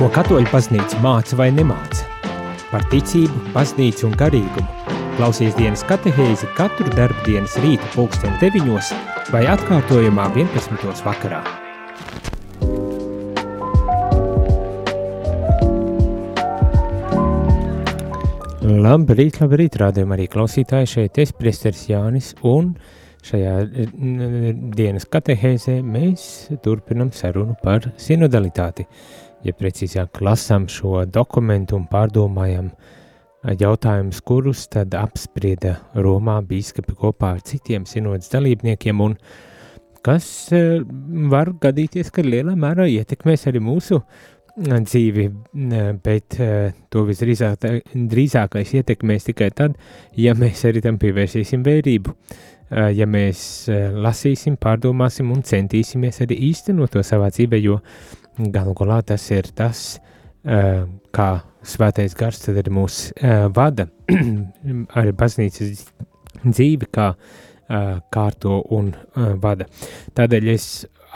[0.00, 2.06] Ko katoļu baznīca māca vai nemāca?
[2.70, 4.94] Par ticību, baznīcu un garīgumu.
[5.18, 8.94] Klausies dienas katehēzi katru darbu dienas rīta pulksten 9
[9.28, 11.04] vai atkārtojumā 11.
[11.04, 11.42] vakarā.
[18.64, 22.72] Labrīt, labrīt, rādījumā arī klausītāji šeit es, priesteris Jānis, un
[23.20, 23.58] šajā
[24.80, 26.30] dienas katehēzē mēs
[26.64, 28.88] turpinam sarunu par sinodalitāti
[29.44, 32.70] ja precīzāk lasām šo dokumentu un pārdomājam
[33.60, 39.16] jautājumus, kurus tad apsprieda Romā bīskapi kopā ar citiem sinodas dalībniekiem un
[40.04, 40.26] kas
[41.32, 44.02] var gadīties, ka lielā mērā ietekmēs arī mūsu
[44.60, 45.26] dzīvi,
[46.04, 46.36] bet
[46.92, 49.76] to visdrīzāk, drīzākais ietekmēs tikai tad,
[50.16, 52.16] ja mēs arī tam pievērsīsim vērību,
[52.96, 53.42] ja mēs
[54.04, 59.50] lasīsim, pārdomāsim un centīsimies arī īstenot to savā dzīvē, jo uh, Galu galā tas ir
[59.56, 59.98] tas,
[60.44, 61.28] kā
[61.66, 63.10] svētais gars tad ir mūs
[63.56, 63.88] vada
[64.98, 65.82] arī baznīcas
[66.44, 67.10] dzīvi, kā
[68.14, 68.94] kārto un
[69.42, 69.66] vada.
[70.16, 70.68] Tādēļ es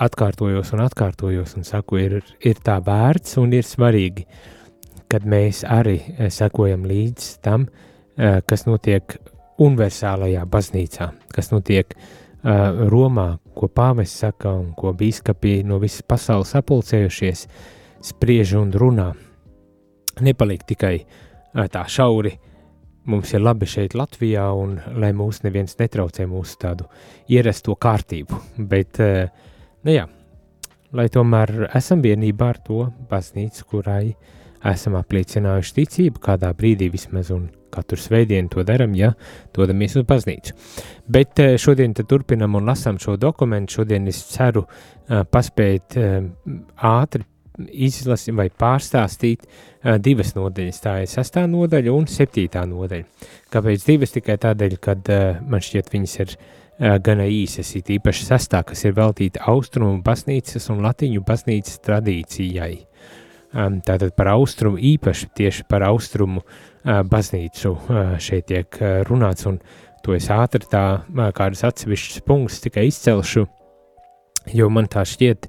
[0.05, 4.27] atkārtojos un atkārtojos un saku, ir, ir tā vērts un ir svarīgi,
[5.11, 7.69] kad mēs arī sekojam līdz tam,
[8.19, 9.17] kas notiek
[9.63, 16.05] universālajā baznīcā, kas notiek uh, uh, Romā, ko pāvests saka un ko biskupi no visas
[16.07, 17.47] pasaules apulcējušies,
[18.05, 19.11] spriež un runā.
[20.25, 22.37] Nepaliek tikai uh, tā šauri.
[23.11, 26.87] Mums ir labi šeit, Latvijā, un lai mūs neviens netraucē mūsu tādu
[27.29, 28.41] ierasto kārtību.
[28.71, 29.27] Bet, uh,
[29.85, 30.07] nu jā,
[30.95, 34.15] lai tomēr esam vienībā ar to baznīcu, kurai
[34.65, 39.13] esam apliecinājuši ticību kādā brīdī vismaz, un katru svētdienu to darām, ja
[39.57, 40.57] dodamies uz baznīcu.
[41.11, 43.81] Bet eh, šodien turpinam un lasām šo dokumentu.
[43.81, 46.19] Šodien es ceru uh, paspēt uh,
[46.79, 49.45] ātri izlasīt vai pārstāstīt
[50.03, 50.81] divas nodaļas.
[50.83, 53.29] Tā ir sestā nodaļa un septītā nodaļa.
[53.53, 54.15] Kāpēc divas?
[54.15, 54.97] Tikai tādēļ, ka
[55.47, 56.35] man šķiet viņas ir
[57.07, 62.73] gana īsas, it īpaši sestā, kas ir veltīta austrumu baznīcas un latiņu baznīcas tradīcijai.
[63.55, 67.75] Tātad par austrumu, īpaši tieši par austrumu uh, baznīcu
[68.21, 68.79] šeit tiek
[69.09, 69.59] runāts, un
[70.05, 70.85] to es ātri tā
[71.37, 73.47] kādus atsevišķus punktus tikai izcelšu,
[74.53, 75.49] jo man tā šķiet,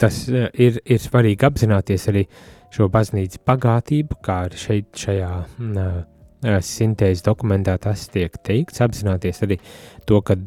[0.00, 2.24] tas ir, ir svarīgi apzināties arī
[2.72, 5.32] šo baznīcas bagātību, kā arī šeit šajā
[6.64, 9.58] sintēzes dokumentā tas tiek teikts, apzināties arī
[10.08, 10.38] to, ka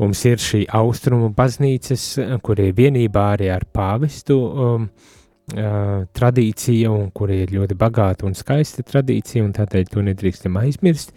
[0.00, 2.06] mums ir šī austrumu baznīcas,
[2.44, 8.36] kur ir vienībā arī ar pāvestu, um, uh, tradīcija, un kur ir ļoti bagāta un
[8.38, 11.12] skaista tradīcija, un tādēļ to nedrīkstam aizmirst.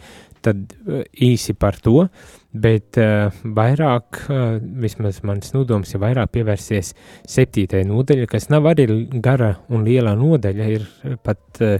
[0.45, 2.07] Tad uh, īsi par to,
[2.53, 6.91] bet uh, vairāk, uh, vismaz mans nodoms ir vairāk pievērsties
[7.31, 8.85] septītajai nodaļai, kas nav arī
[9.23, 11.79] gara un liela nodaļa, ir pat uh,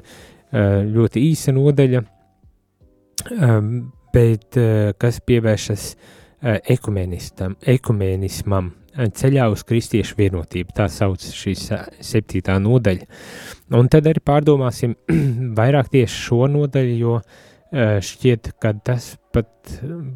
[0.95, 2.01] ļoti īsa nodaļa,
[3.35, 3.69] um,
[4.15, 6.57] bet uh, kas pievēršas uh,
[7.75, 10.75] ekumenismam, ceļā uz kristiešu vienotību.
[10.75, 11.67] Tā sauc šīs
[12.03, 13.09] septītā nodaļa.
[13.75, 14.95] Un tad arī pārdomāsim
[15.59, 17.19] vairāk tieši šo nodaļu, jo
[17.75, 19.49] šķiet, ka tas pat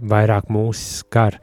[0.08, 1.40] vairāk mūs skar.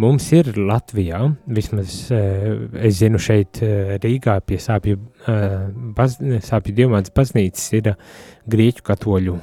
[0.00, 3.60] Mums ir Latvijā, vismaz es zinu šeit
[4.02, 4.98] Rīgā pie sāpju,
[5.94, 7.92] baz, sāpju dievmātas baznīcas ir
[8.50, 9.36] grieķu katoļu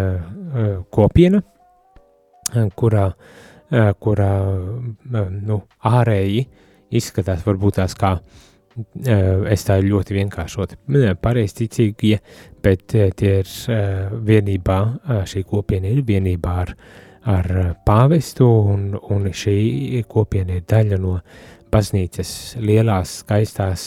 [0.98, 1.40] kopiena,
[2.76, 4.30] kurā uh, Eh, kurā
[5.14, 6.40] eh, nu, ārēji
[6.98, 10.74] izskatās varbūt tās kā eh, es tā ļoti vienkāršot,
[11.22, 12.16] pareizticīgie,
[12.64, 13.52] bet tie ir
[14.26, 14.80] vienībā,
[15.30, 16.74] šī kopiena ir vienībā ar,
[17.30, 17.50] ar
[17.86, 21.20] pāvestu, un, un šī kopiena ir daļa no
[21.70, 23.84] baznīcas lielās, skaistās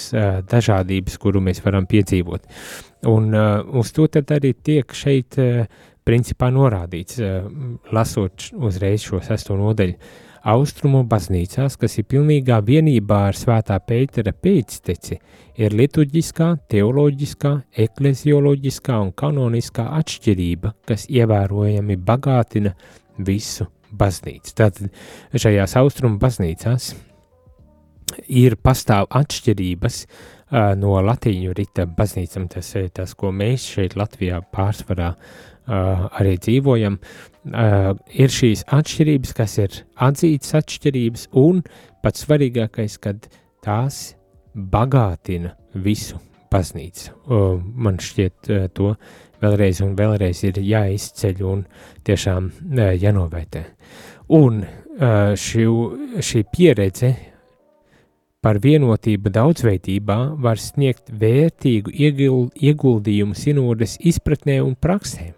[0.48, 2.48] dažādības, kuru mēs varam piedzīvot.
[3.12, 5.36] Un uz to tad arī tiek šeit
[6.06, 7.44] principā norādīts, eh,
[7.92, 9.98] lasot uzreiz šo sesto nodeļu.
[10.44, 15.20] Austrumu baznīcās, kas ir pilnīgā vienībā ar svētā Pētera pēcteci,
[15.56, 17.54] ir liturģiskā, teoloģiskā,
[17.86, 22.74] eklezioloģiskā un kanoniskā atšķirība, kas ievērojami bagātina
[23.18, 24.52] visu baznīcu.
[24.60, 24.92] Tātad
[25.32, 26.92] šajās austrumu baznīcās
[28.28, 34.42] ir pastāv atšķirības uh, no latīņu rita baznīcam, tas ir tas, ko mēs šeit Latvijā
[34.52, 36.98] pārsvarā uh, arī dzīvojam,
[38.24, 41.64] ir šīs atšķirības, kas ir atzītas atšķirības, un
[42.04, 43.28] pats svarīgākais, kad
[43.64, 44.14] tās
[44.54, 46.20] bagātina visu
[46.54, 47.12] baznīcu.
[47.74, 48.94] Man šķiet, to
[49.44, 51.66] vēlreiz un vēlreiz ir jāizceļ un
[52.08, 52.52] tiešām
[53.02, 53.64] jānovērtē.
[54.38, 54.64] Un
[55.40, 55.68] šī,
[56.24, 57.14] šī pieredze
[58.44, 65.32] par vienotību daudzveidībā var sniegt vērtīgu ieguldījumu sinodes izpratnē un praksē.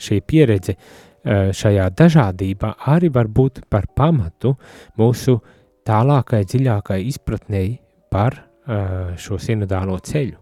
[0.00, 0.76] Šī pieredze
[1.24, 4.54] šajā dažādībā arī var būt par pamatu
[4.98, 5.36] mūsu
[5.84, 7.74] tālākai, dziļākai izpratnei
[8.10, 8.38] par
[9.20, 10.38] šo sinodālo ceļu.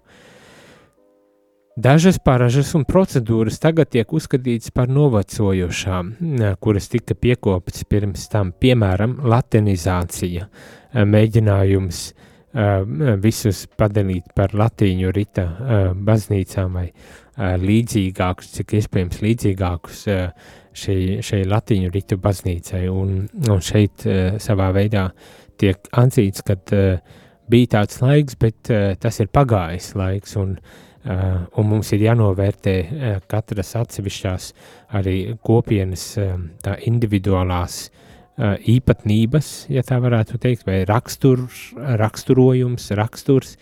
[1.79, 6.09] Dažas paražas un procedūras tagad tiek uzskatītas par novecojošām,
[6.59, 10.49] kuras tika piekoptas pirms tam, piemēram, latinizācija,
[11.07, 12.01] mēģinājums
[13.23, 15.47] visus padalīt par latīņu rita
[15.95, 16.89] baznīcām vai
[17.39, 24.07] līdzīgākus, cik iespējams līdzīgākus šai, šai latīņu ritu baznīcai, un, un šeit
[24.43, 25.09] savā veidā
[25.59, 26.59] tiek atzīts, ka
[27.49, 28.71] bija tāds laiks, bet
[29.01, 30.59] tas ir pagājis laiks, un
[31.09, 32.75] un mums ir jānovērtē
[33.31, 34.49] katras atsevišķās
[34.99, 36.11] arī kopienas
[36.65, 37.87] tā individuālās
[38.39, 43.57] īpatnības, ja tā varētu teikt, vai rakstur, raksturojums, raksturs,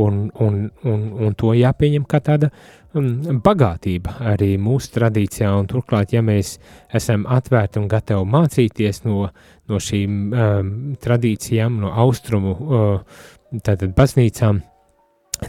[0.00, 2.50] un, un, un, un to jāpieņem kā tāda
[2.94, 6.58] bagātība arī mūsu tradīcijā, un turklāt, ja mēs
[6.94, 9.28] esam atvērti un gatavi mācīties no,
[9.68, 10.70] no šīm um,
[11.02, 13.24] tradīcijām, no austrumu uh,
[13.64, 14.60] tātad baznīcām,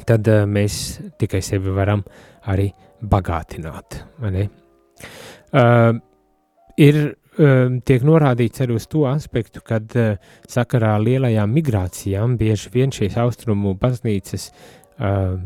[0.09, 0.80] tad uh, mēs
[1.21, 2.03] tikai sevi varam
[2.50, 2.71] arī
[3.06, 4.01] bagātināt.
[5.53, 6.00] Uh,
[6.81, 10.18] ir uh, tiek norādīts arī uz to aspektu, kad uh,
[10.50, 15.38] sakarā ar lielajām migrācijām bieži vien šīs austrumu baznīcas uh,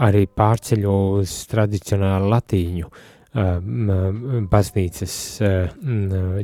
[0.00, 3.02] arī pārceļo uz tradicionālu latīņu uh,
[4.52, 5.74] baznīcas uh,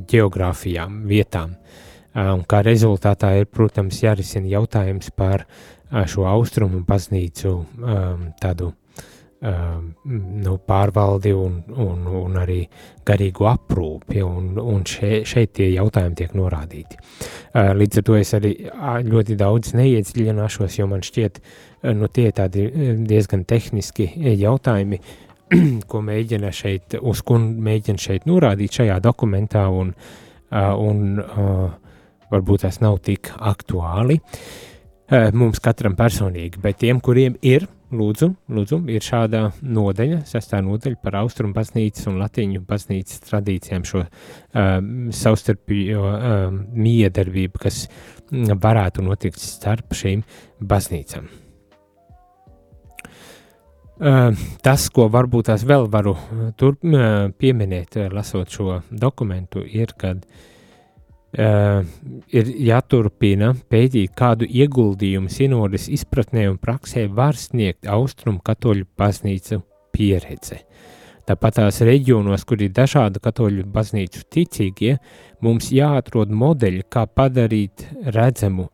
[0.09, 1.55] geogrāfijām, vietām.
[1.55, 8.73] Uh, un kā rezultātā ir, protams, jārisina jautājums par uh, šo austrumu baznīcu um, tādu
[8.73, 8.77] um,
[9.41, 12.59] nu, pārvaldi un, un, un arī
[13.07, 16.99] garīgu aprūpi, un, un še, šeit tie jautājumi tiek norādīti.
[16.99, 18.53] Uh, līdz ar to es arī
[19.07, 21.39] ļoti daudz neiedziļināšos, jo man šķiet,
[21.95, 22.67] nu, tie tādi
[23.07, 24.11] diezgan tehniski
[24.43, 25.01] jautājumi,
[25.91, 31.69] ko mēģina šeit, uz ko mēģina šeit norādīt šajā dokumentā, un, uh, un uh,
[32.35, 34.19] varbūt tas nav tik aktuāli.
[34.19, 41.01] Uh, mums katram personīgi, bet tiem, kuriem ir, lūdzu, lūdzu ir šāda nodeļa, sestā nodeļa
[41.03, 47.87] par austrumu baznīcas un latīņu baznīcas tradīcijām, šo um, savstarpējo um, miedarbību, kas
[48.33, 50.25] varētu notikt starp šīm
[50.61, 51.31] baznīcām.
[53.99, 56.15] Uh, tas, ko varbūt tās vēl varu
[56.61, 60.48] turp, uh, pieminēt, lasot šo dokumentu, ir, kad uh,
[61.29, 61.83] Uh,
[62.33, 69.61] ir jāturpina pētīt, kādu ieguldījumu sinodas izpratnē un praksē var sniegt austrumu katoļu baznīcu
[69.93, 70.63] pieredze.
[71.29, 74.95] Tāpat tās reģionos, kur ir dažādu katoļu baznīcu ticīgie,
[75.45, 78.71] mums jāatrod modeļi, kā padarīt redzamu,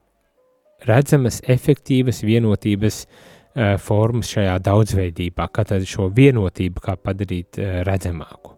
[0.86, 8.53] redzamas, efektīvas vienotības uh, formas šajā daudzveidībā, kā tad šo vienotību kā padarīt uh, redzamāku.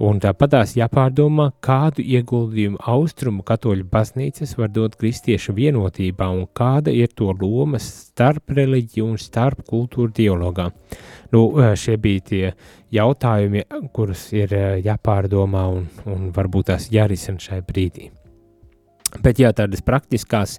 [0.00, 7.12] Un tāpatās jāpārdomā, kādu ieguldījumu austrumu katoļu baznīcas var dot kristiešu vienotībā un kāda ir
[7.12, 10.70] to loma starp reliģiju un starp kultūru dialogā.
[11.32, 11.44] Nu,
[11.76, 12.42] šie bija tie
[12.92, 18.08] jautājumi, kurus ir jāpārdomā un, un varbūt tās jārisina šai brīdī.
[19.22, 20.56] Bet jā, tādas praktiskās,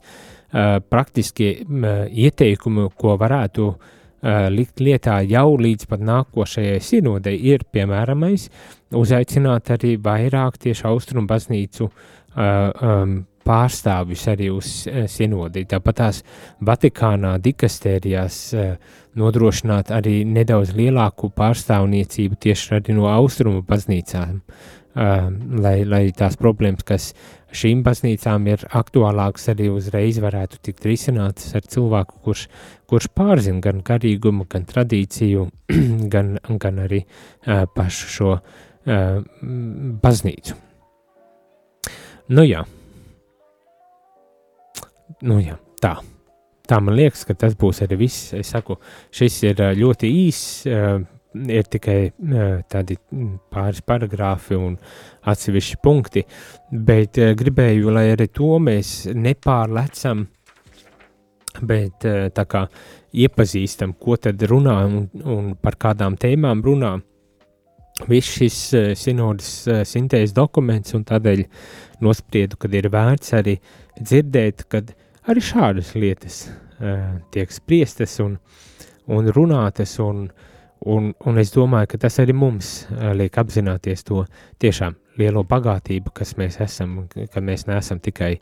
[0.93, 3.91] praktiskie ieteikumi, ko varētu uh,
[4.23, 8.47] likt lietā jau līdz pat nākošajai sinodei, ir piemēramais
[8.95, 15.65] uzaicināt arī vairāk tieši austrumu baznīcu um, pārstāvjus arī uz uh, sinodi.
[15.67, 16.21] Tāpat tās
[16.63, 18.37] Vatikānā dikastērijās
[19.19, 24.39] nodrošināt arī nedaudz lielāku pārstāvniecību tieši arī no austrumu baznīcām,
[24.95, 27.11] lai, lai tās problēmas, kas
[27.55, 32.47] šīm baznīcām ir aktuālākas, arī uzreiz varētu tikt risinātas ar cilvēku, kurš,
[32.89, 35.47] kurš pārzina gan garīgumu, gan tradīciju,
[36.13, 39.17] gan, gan arī uh, pašu šo uh,
[40.03, 40.57] baznīcu.
[42.33, 42.63] Nu jā,
[45.27, 45.97] nu jā, tā.
[46.63, 48.29] Tā man liekas, ka tas būs arī viss.
[48.37, 48.77] Es saku,
[49.11, 50.63] šis ir ļoti īss,
[51.33, 52.97] ir tikai uh, tādi
[53.53, 54.77] pāris paragrāfi un
[55.29, 56.25] atsevišķi punkti,
[56.71, 60.27] bet uh, gribēju, lai arī to mēs nepārlecam
[61.61, 62.63] bet tā kā
[63.13, 66.95] iepazīstam, ko tad runā un, un par kādām tēmām runā.
[68.09, 71.43] Viss šis uh, sinodas uh, sintēzes dokuments, un tādēļ
[72.01, 73.53] nospriedu, ka ir vērts arī
[73.99, 74.89] dzirdēt, kad
[75.29, 78.39] arī šādas lietas uh, tiek spriestas un,
[79.13, 80.25] un runātas, un,
[80.83, 82.73] Un, un es domāju, ka tas arī mums
[83.15, 84.25] liek apzināties to
[84.59, 88.33] tiešām lielo bagātību, kas mēs esam, ka mēs neesam tikai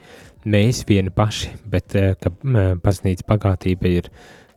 [0.50, 2.33] mēs vieni paši, bet ka
[2.81, 4.10] baznīcas bagātība ir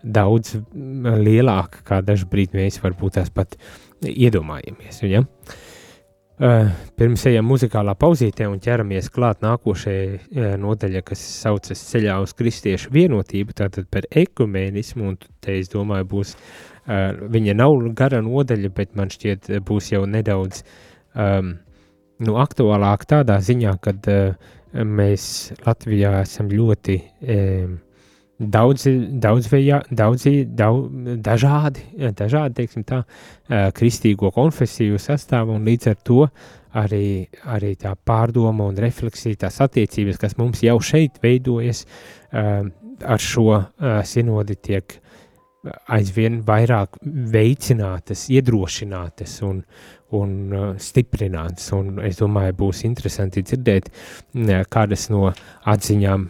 [0.04, 3.58] daudz lielāka, kā dažbrīd mēs varbūt tās pat
[4.00, 5.04] iedomājamies.
[5.10, 5.24] Ja?
[6.98, 13.54] Pirms ejam muzikālā pauzītē un ķeramies klāt nākošajai nodaļai, kas saucas ceļā uz kristiešu vienotību,
[13.60, 19.12] tātad par ekumēnismu, un te es domāju būs, uh, viņa nav gara nodaļa, bet man
[19.12, 20.64] šķiet būs jau nedaudz
[21.14, 21.54] um,
[22.24, 27.80] nu, aktuālāk tādā ziņā, kad uh, mēs Latvijā esam ļoti um,
[28.34, 28.90] Daudzi,
[29.22, 30.88] daudzveja, daudzi, daudz,
[31.22, 31.84] dažādi,
[32.18, 33.04] dažādi, teiksim tā,
[33.78, 36.24] kristīgo konfesiju sastāvu, un līdz ar to
[36.74, 41.84] arī, arī tā pārdoma un refleksija, tās attiecības, kas mums jau šeit veidojas,
[42.34, 43.60] ar šo
[44.02, 44.98] sinodi tiek
[45.92, 46.98] aizvien vairāk
[47.34, 49.60] veicinātas, iedrošinātas un,
[50.14, 50.32] un
[50.80, 51.70] stiprinātas.
[51.76, 53.90] Un es domāju, būs interesanti dzirdēt
[54.72, 55.30] kādas no
[55.74, 56.28] atziņām,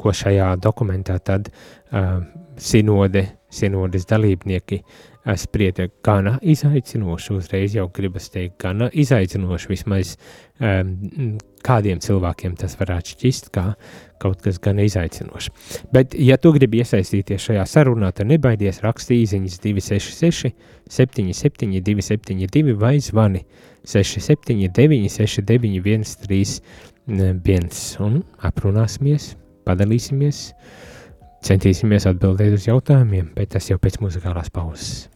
[0.00, 2.20] ko šajā dokumentā tad uh,
[2.60, 10.14] sinode, sinodes dalībnieki uh, sprieda gana izaicinoši, uzreiz jau gribas teikt, gana izaicinoši, vismaz
[10.60, 11.36] um,
[11.66, 13.66] kādiem cilvēkiem tas varētu šķist kā
[14.20, 15.50] kaut kas gan izaicinoši.
[15.94, 20.52] Bet, ja tu gribi iesaistīties šajā sarunā, tad nebaidies rakstīt īsiņas 266
[20.90, 23.42] 77 272 vai zvani
[23.88, 29.34] 679 69 131 un aprunāsimies
[29.70, 30.42] padalīsimies,
[31.46, 35.08] centīsimies atbildēt uz jautājumiem, bet tas jau pēc muzikālās pauzes.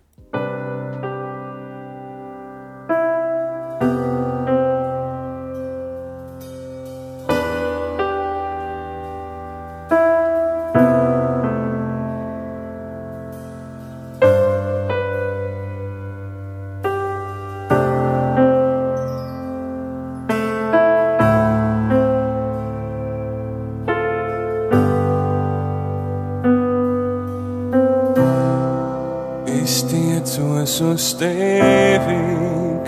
[31.04, 32.16] Uz tevi,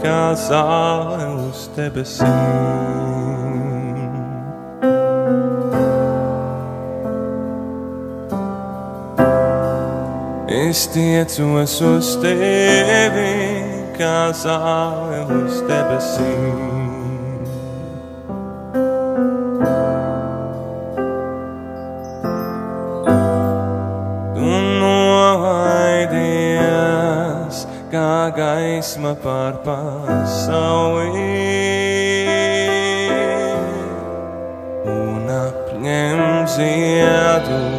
[0.00, 2.30] kā zāle uz debesīm.
[10.48, 13.34] Es tiecos uz tevi,
[14.00, 16.75] kā zāle uz debesīm.
[28.96, 31.12] Gaisma pār pasauli
[34.88, 37.76] un apņem ziedus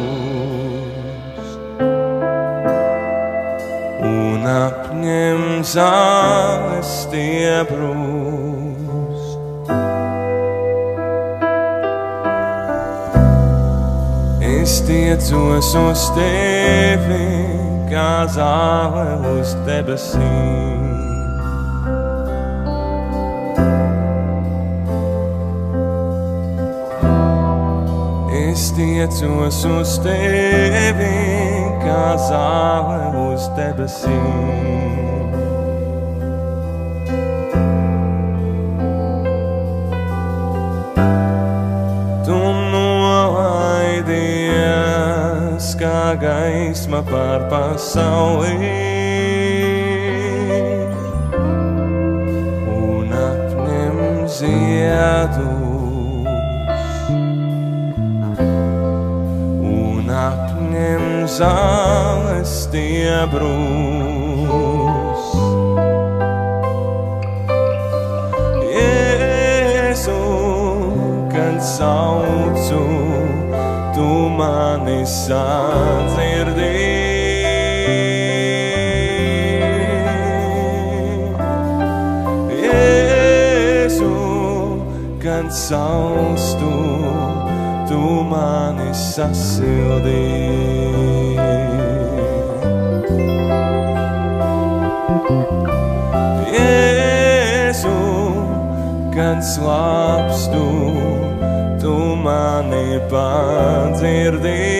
[4.06, 8.38] un apņem zāles stiebrus.
[14.46, 17.26] Es tiecos uz tevi
[17.90, 20.87] kā zāle uz debesīm.
[28.98, 31.14] Tiecos uz tevi,
[31.84, 34.58] kā zāle uz debesīm.
[46.18, 48.56] gaisma pār pasauli.
[52.66, 53.12] Un
[61.38, 63.54] zāles stiebrus.
[68.74, 70.18] Jēzu,
[71.30, 72.82] kad saucu,
[73.94, 74.08] tu
[74.40, 76.74] mani sadzirdī.
[82.66, 84.14] Jēzu,
[85.22, 86.74] kad saustu,
[87.90, 88.02] tu
[88.34, 90.57] mani sasildī.
[96.54, 97.94] Jēzu,
[99.14, 100.64] kad slāpstu,
[101.82, 104.77] tu mani padzirdīji.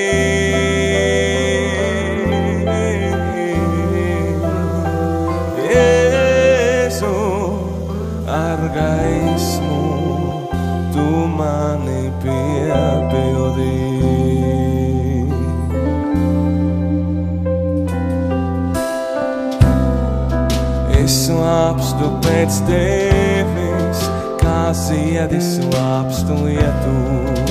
[21.29, 24.05] Slāpstu pēc tevis,
[24.41, 27.45] kā ziedi slāpstu lietus.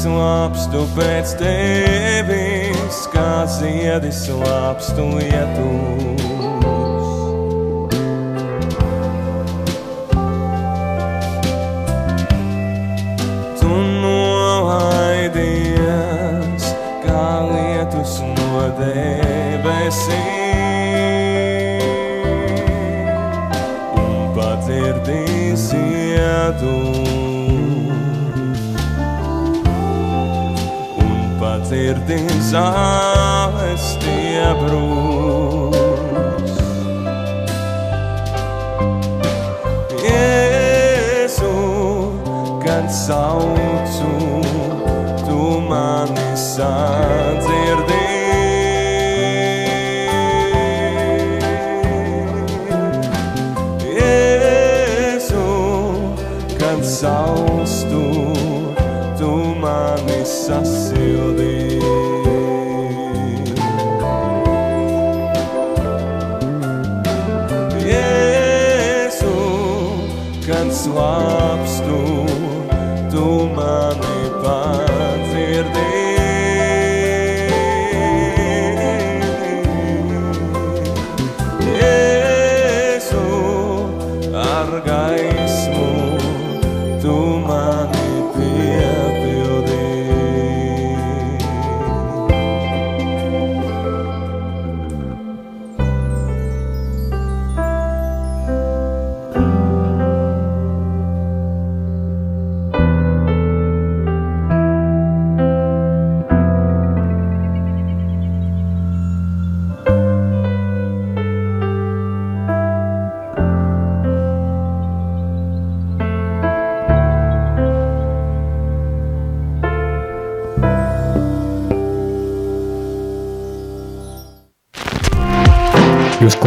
[0.00, 6.29] Slāpstu pēc tevis, kā ziedi slāpstu lietus.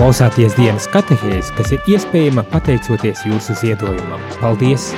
[0.03, 4.19] Klausāties dienas katehēs, kas ir iespējama pateicoties jūsu ziedojumam.
[4.41, 4.89] Paldies!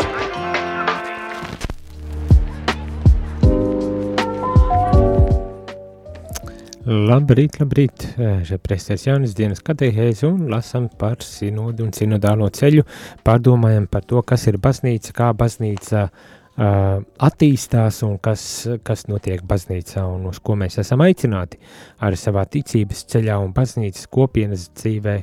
[6.90, 8.08] Labrīt, labrīt!
[8.50, 12.88] Šeit prestēs jaunas dienas katehēs un lasam par sinodu un sinodālo ceļu.
[13.22, 18.44] Pārdomājam par to, kas ir baznīca, kā baznīca uh, attīstās un kas,
[18.88, 21.60] kas notiek baznīcā un uz ko mēs esam aicināti
[22.00, 25.18] arī savā ticības ceļā un baznīcas kopienas dzīvē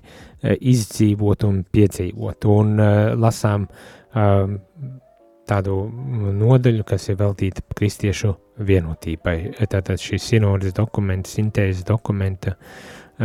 [0.61, 2.45] izdzīvot un piedzīvot.
[2.53, 2.77] Un
[3.23, 3.69] lasām
[5.49, 5.77] tādu
[6.43, 9.37] nodaļu, kas ir veltīta kristiešu vienotībai.
[9.65, 12.57] Tātad šis sinodas dokuments, sintēzes dokumenta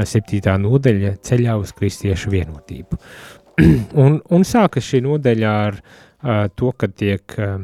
[0.08, 3.00] septītā nodaļa ceļā uz kristiešu vienotību.
[4.04, 7.58] un, un sākas šī nodaļa ar uh, to, ka tiek uh,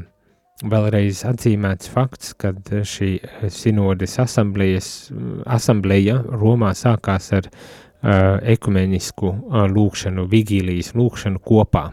[0.69, 2.53] vēlreiz atzīmēts fakts, ka
[2.87, 3.17] šī
[3.51, 11.89] sinodes asambleja Romā sākās ar uh, ekumenisku uh, lūkšanu, vigīlijas lūkšanu kopā,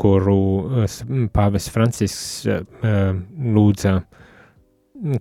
[0.00, 0.38] kuru
[0.82, 1.00] uh,
[1.34, 2.62] pāvis Francisks uh,
[3.56, 3.94] lūdza,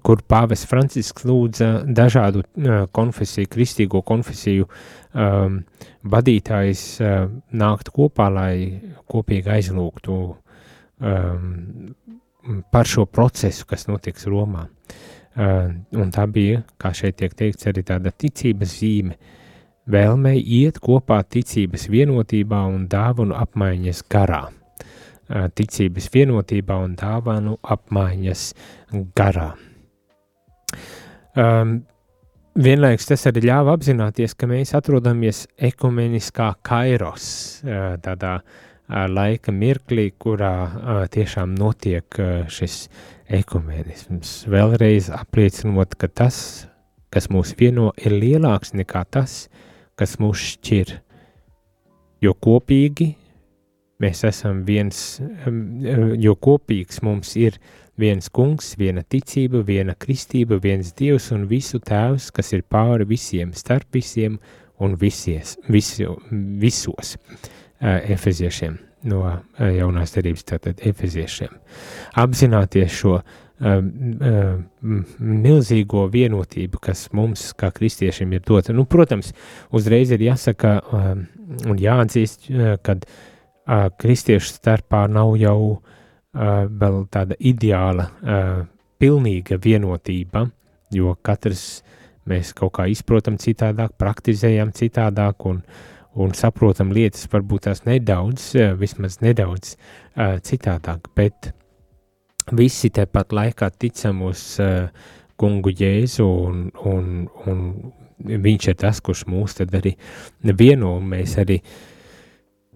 [0.04, 5.62] kur pāvis Francisks lūdza dažādu uh, konfesiju, kristīgo konfesiju um,
[6.04, 8.56] vadītājs uh, nākt kopā, lai
[9.08, 11.94] kopīgi aizlūgtu um,
[12.72, 14.68] par šo procesu, kas notiks Romā.
[15.38, 19.18] Uh, un tā bija, kā šeit tiek teikts, arī tāda ticības zīme,
[19.88, 24.48] vēlmei iet kopā ticības vienotībā un dāvanu apmaiņas garā.
[25.28, 28.48] Uh, ticības vienotībā un dāvanu apmaiņas
[29.18, 29.52] garā.
[31.38, 31.80] Um,
[32.58, 37.28] Vienlaikus tas arī ļāva apzināties, ka mēs atrodamies ekumeniskā kairos,
[37.62, 38.40] uh, tādā
[38.88, 42.88] laika mirklī, kurā tiešām notiek šis
[43.28, 44.46] ekumenisms.
[44.48, 46.68] Vēlreiz apliecinot, ka tas,
[47.12, 49.48] kas mūs vieno, ir lielāks nekā tas,
[50.00, 50.94] kas mūs šķir.
[52.24, 53.12] Jo kopīgi
[54.02, 55.20] mēs esam viens,
[56.18, 57.60] jo kopīgs mums ir
[57.98, 63.54] viens kungs, viena ticība, viena kristība, viens dievs un visu tēvs, kas ir pāri visiem,
[63.58, 64.40] starp visiem
[64.80, 67.18] un visies, visu, visos
[67.82, 71.54] efeziešiem no uh, jaunās derības, tātad efeziešiem.
[72.18, 74.60] Apzināties šo uh, uh,
[75.20, 78.76] milzīgo vienotību, kas mums, kā kristiešiem, ir dota.
[78.76, 79.34] Nu, protams,
[79.76, 81.12] uzreiz ir jāsaka uh,
[81.70, 85.82] un jāatzīst, uh, uh, kristiešu starpā nav jau uh,
[86.68, 88.64] vēl tāda ideāla, uh,
[88.98, 90.48] pilnīga vienotība,
[90.94, 91.84] jo katrs
[92.28, 95.62] mēs kaut kā izprotam citādāk, praktizējam citādāk un,
[96.18, 98.50] un saprotam lietas varbūt tās nedaudz,
[98.80, 101.52] vismaz nedaudz uh, citādāk, bet
[102.58, 104.88] visi tepat laikā ticam uz uh,
[105.38, 107.62] kungu Jēzu un, un, un
[108.26, 109.94] viņš ir tas, kurš mūs tad arī
[110.42, 111.60] vieno, un mēs arī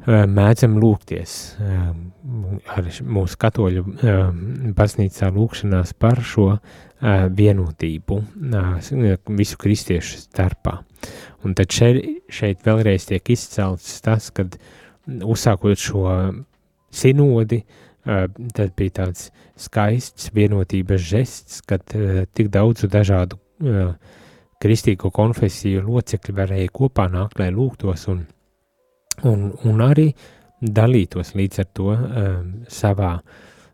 [0.08, 3.84] mēdzam lūgties ar mūsu katoļu
[4.78, 6.48] baznīcā lūkšanās par šo
[7.38, 8.18] vienotību
[9.38, 10.80] visu kristiešu starpā.
[11.46, 14.58] Un tad šeit, šeit vēlreiz tiek izcelts tas, kad
[15.08, 16.06] uzsākot šo
[16.94, 17.64] sinodi,
[18.04, 21.86] tad bija tāds skaists vienotības žests, kad
[22.34, 23.40] tik daudzu dažādu
[24.62, 28.24] kristīgo konfesiju locekļi varēja kopā nākt, lai lūgtos un,
[29.26, 30.12] un, un arī
[30.62, 31.96] dalītos līdz ar to
[32.70, 33.16] savā,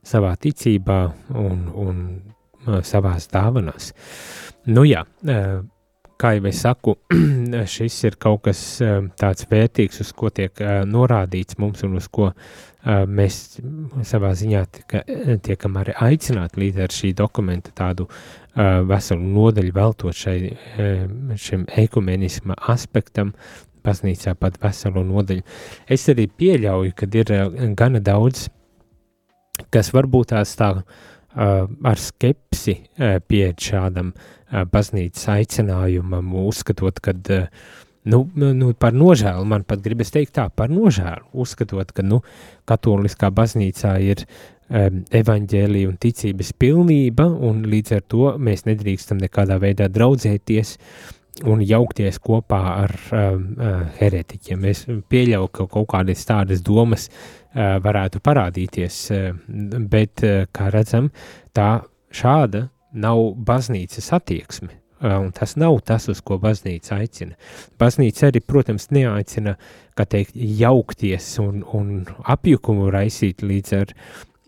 [0.08, 0.99] savā ticībā
[1.36, 3.91] un, un savās dāvanās.
[4.71, 5.03] Nu jā,
[6.19, 6.95] kā jau es saku,
[7.75, 8.62] šis ir kaut kas
[9.19, 10.58] tāds vērtīgs, uz ko tiek
[10.89, 12.32] norādīts mums un uz ko
[12.88, 13.38] mēs
[14.08, 15.03] savā ziņā tika,
[15.43, 18.08] tiekam arī aicināti līdz ar šī dokumenta tādu
[18.56, 20.38] veselu nodaļu veltot šai,
[21.38, 23.34] šim ekumenisma aspektam,
[23.88, 25.43] baznīcā pat veselu nodaļu.
[25.89, 27.34] Es arī pieļauju, ka ir
[27.77, 28.47] gana daudz,
[29.73, 30.71] kas varbūt tās tā
[31.38, 32.80] ar skepsi
[33.30, 34.13] pie šādam
[34.71, 37.13] baznīcas aicinājumam, uzskatot, ka
[38.08, 42.21] nu, nu, par nožēlu, man pat gribas teikt tā, par nožēlu, uzskatot, ka nu,
[42.69, 49.60] katoliskā baznīcā ir um, evaņģēlija un ticības pilnība, un līdz ar to mēs nedrīkstam nekādā
[49.62, 50.78] veidā draudzēties
[51.47, 53.43] un jaukties kopā ar um,
[54.00, 54.63] heretiķiem.
[54.71, 58.98] Es pieļauju, ka kaut kādas tādas domas uh, varētu parādīties,
[59.89, 61.12] bet, kā redzam,
[61.58, 61.70] tā
[62.13, 62.67] šāda
[62.98, 64.76] nav baznīcas attieksme.
[64.98, 67.36] Un tas nav tas, uz ko baznīca aicina.
[67.78, 69.54] Baznīca arī, protams, neaicina,
[69.98, 71.91] kā teikt, jaukties un, un
[72.26, 73.93] apjukumu raisīt līdz ar,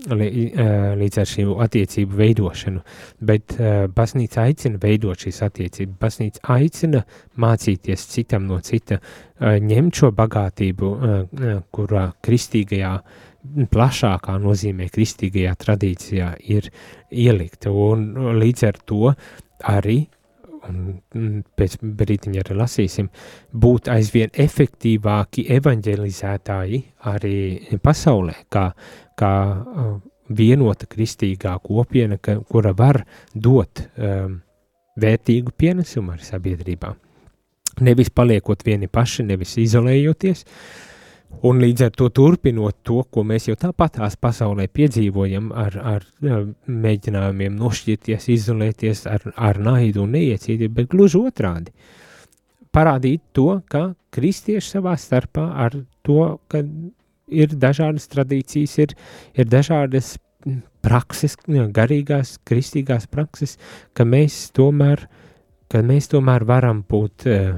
[0.07, 2.81] līdz ar šī attiecību veidošanu,
[3.19, 3.57] bet
[3.95, 5.97] baznīca aicina veidot šīs attiecības.
[5.99, 7.01] Baznīca aicina
[7.35, 8.99] mācīties citam no cita,
[9.41, 10.91] ņemt šo bagātību,
[11.75, 12.93] kurā kristīgajā
[13.71, 16.71] plašākā nozīmē kristīgajā tradīcijā ir
[17.11, 19.13] ielikta, un līdz ar to
[19.67, 20.01] arī,
[20.67, 23.09] un pēc brītiņa arī lasīsim,
[23.53, 27.35] būt aizvien efektīvāki evanģelizētāji arī
[27.83, 28.65] pasaulē, kā,
[29.19, 29.93] kā uh,
[30.29, 34.39] vienota kristīgā kopiena, ka, kura var dot um,
[34.99, 36.93] vērtīgu pienesumu ar sabiedrībā.
[37.85, 40.88] Nevis paliekot vieni paši, nevis izolējoties, uh,
[41.39, 46.07] Un līdz ar to turpinot to, ko mēs jau tāpat tās pasaulē piedzīvojam, ar, ar
[46.67, 51.71] mēģinājumiem nošķirties, izolēties ar, ar naidu un neiecietību, bet gluži otrādi.
[52.75, 56.63] Parādīt to, ka kristieši savā starpā ar to, ka
[57.31, 58.95] ir dažādas tradīcijas, ir,
[59.39, 60.17] ir dažādas
[60.83, 63.55] prakses, garīgās, kristīgās prakses,
[63.95, 65.07] ka mēs tomēr,
[65.71, 67.53] ka mēs tomēr varam būt uh,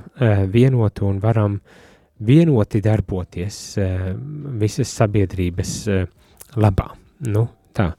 [0.53, 1.79] vienoti un varam uh,
[2.25, 4.11] vienoti darboties uh,
[4.61, 6.05] visas sabiedrības uh,
[6.59, 6.91] labā.
[7.27, 7.91] Nu, tā.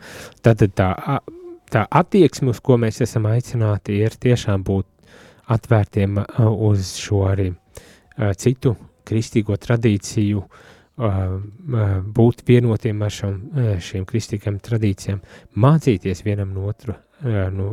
[0.43, 0.89] Tad tā,
[1.73, 4.89] tā attieksme, uz ko mēs esam aicināti, ir tiešām būt
[5.53, 7.51] atvērtiem uz šo arī
[8.39, 8.75] citu
[9.09, 10.43] kristīgo tradīciju,
[12.17, 13.39] būt vienotiem ar šam,
[13.83, 15.21] šiem kristīgiem tradīcijām,
[15.65, 17.69] mācīties vienam no otru nu,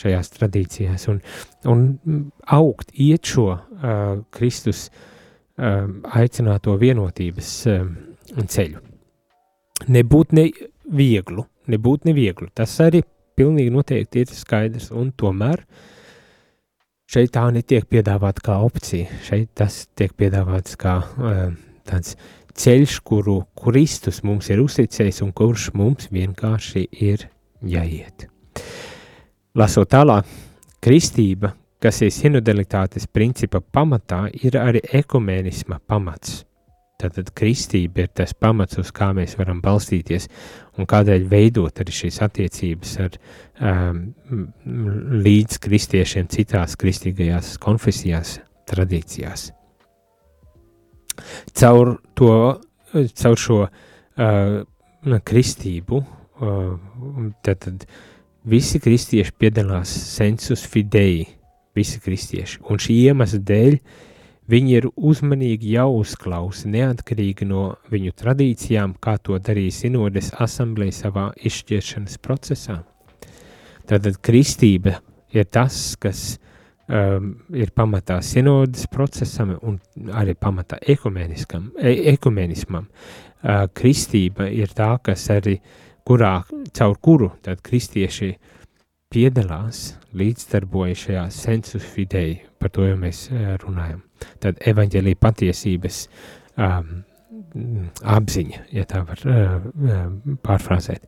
[0.00, 1.20] šajās tradīcijās un,
[1.68, 1.84] un
[2.56, 3.48] augt, iet šo
[4.34, 5.09] Kristus uh,
[5.60, 7.94] aicināto vienotības um,
[8.40, 8.80] ceļu.
[9.90, 10.46] Nebūt ne
[10.90, 13.02] vieglu, nebūt nevieglu, tas arī
[13.38, 15.62] pilnīgi noteikti ir skaidrs, un tomēr
[17.10, 21.56] šeit tā netiek piedāvāta kā opcija, šeit tas tiek piedāvāts kā um,
[21.88, 22.16] tāds
[22.60, 27.28] ceļš, kuru Kristus mums ir uzticējis un kurš mums vienkārši ir
[27.60, 28.28] jāiet.
[29.58, 30.28] Lasot tālāk,
[30.82, 36.44] kristība kas ir sinodalitātes principa pamatā, ir arī ekumēnisma pamats.
[37.00, 40.28] Tātad kristība ir tas pamats, uz kā mēs varam balstīties
[40.76, 44.02] un kādēļ veidot arī šīs attiecības ar um,
[45.24, 48.36] līdz kristiešiem citās kristīgajās konfesijās,
[48.68, 49.48] tradīcijās.
[51.56, 52.30] Caur, to,
[53.22, 54.60] caur šo uh,
[55.32, 56.70] kristību uh,
[57.44, 57.88] tad, tad
[58.44, 61.24] visi kristieši piedalās sensus fidei,
[61.76, 62.60] visi kristieši.
[62.70, 63.78] Un šī iemesla dēļ
[64.50, 72.18] viņi ir uzmanīgi jāuzklausa neatkarīgi no viņu tradīcijām, kā to darīja Sinodes asamblēja savā izšķiršanas
[72.24, 72.80] procesā.
[73.90, 74.98] Tātad kristība
[75.34, 76.38] ir tas, kas
[76.90, 79.78] um, ir pamatā sinodas procesam un
[80.14, 82.86] arī pamatā ekumeniskam, e ekumenismam.
[83.40, 85.56] Uh, kristība ir tā, kas arī,
[86.06, 86.40] kurā,
[86.76, 88.34] caur kuru tad kristieši
[89.10, 94.02] piedalās, līdzdarbojas šajā sensus fidei, par to jau mēs uh, runājam.
[94.42, 96.02] Tad evaņģēlī patiesības
[96.56, 97.00] um,
[98.16, 99.70] apziņa, ja tā var uh,
[100.44, 101.06] pārfrāzēt.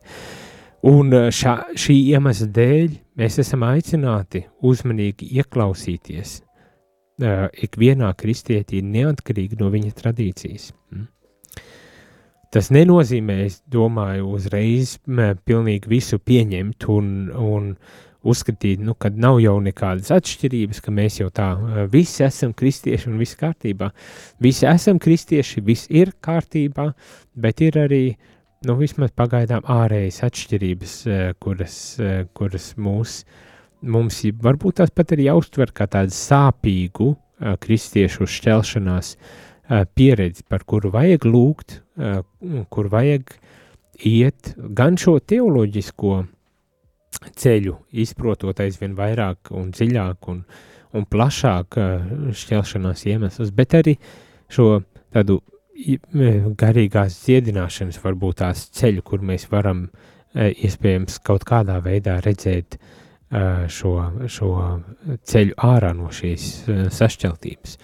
[0.83, 9.71] Un šā, šī iemesla dēļ mēs esam aicināti uzmanīgi ieklausīties uh, ikvienā kristietī neatkarīgi no
[9.71, 10.71] viņa tradīcijas.
[10.91, 11.09] Mm.
[12.53, 17.71] Tas nenozīmē, es domāju, uzreiz pilnīgi visu pieņemt un, un
[18.23, 21.49] uzskatīt, nu, ka nav jau nekādas atšķirības, ka mēs jau tā
[21.91, 23.89] visi esam kristieši un viss kārtībā.
[24.43, 26.89] Visi esam kristieši, viss ir kārtībā,
[27.35, 28.03] bet ir arī,
[28.67, 30.95] nu, vismaz pagaidām ārējas atšķirības,
[31.43, 31.79] kuras,
[32.37, 33.17] kuras mūs,
[33.83, 37.13] mums varbūt tās pat ir jāuztver kā tādu sāpīgu
[37.63, 39.17] kristiešu šķelšanās
[39.95, 41.81] pieredzi, par kuru vajag lūgt,
[42.71, 43.35] kur vajag
[44.07, 46.15] iet gan šo teoloģisko
[47.39, 50.43] ceļu, izprotot aizvien vairāk un dziļāk un,
[50.93, 51.79] un plašāk
[52.43, 53.97] šķelšanās iemeslus, bet arī
[54.51, 54.81] šo
[55.13, 55.39] tādu
[56.59, 59.87] garīgās dziedināšanas varbūt tās ceļu, kur mēs varam
[60.33, 62.77] iespējams kaut kādā veidā redzēt
[63.73, 63.93] šo,
[64.29, 64.51] šo
[65.25, 66.49] ceļu ārā no šīs
[66.93, 67.77] sašķeltības.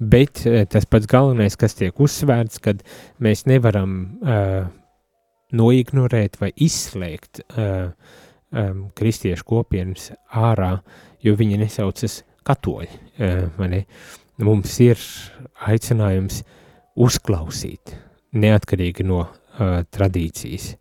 [0.00, 2.80] Bet tas pats galvenais, kas tiek uzsvērts, kad
[3.20, 3.98] mēs nevaram
[5.56, 7.92] noignorēt vai izslēgt uh,
[8.52, 10.76] um, kristiešu kopienas ārā,
[11.22, 12.88] jo viņi nesaucas katoļi.
[13.18, 13.82] Uh,
[14.36, 15.00] Mums ir
[15.64, 16.42] aicinājums
[17.00, 17.94] uzklausīt,
[18.36, 20.74] neatkarīgi no uh, tradīcijas.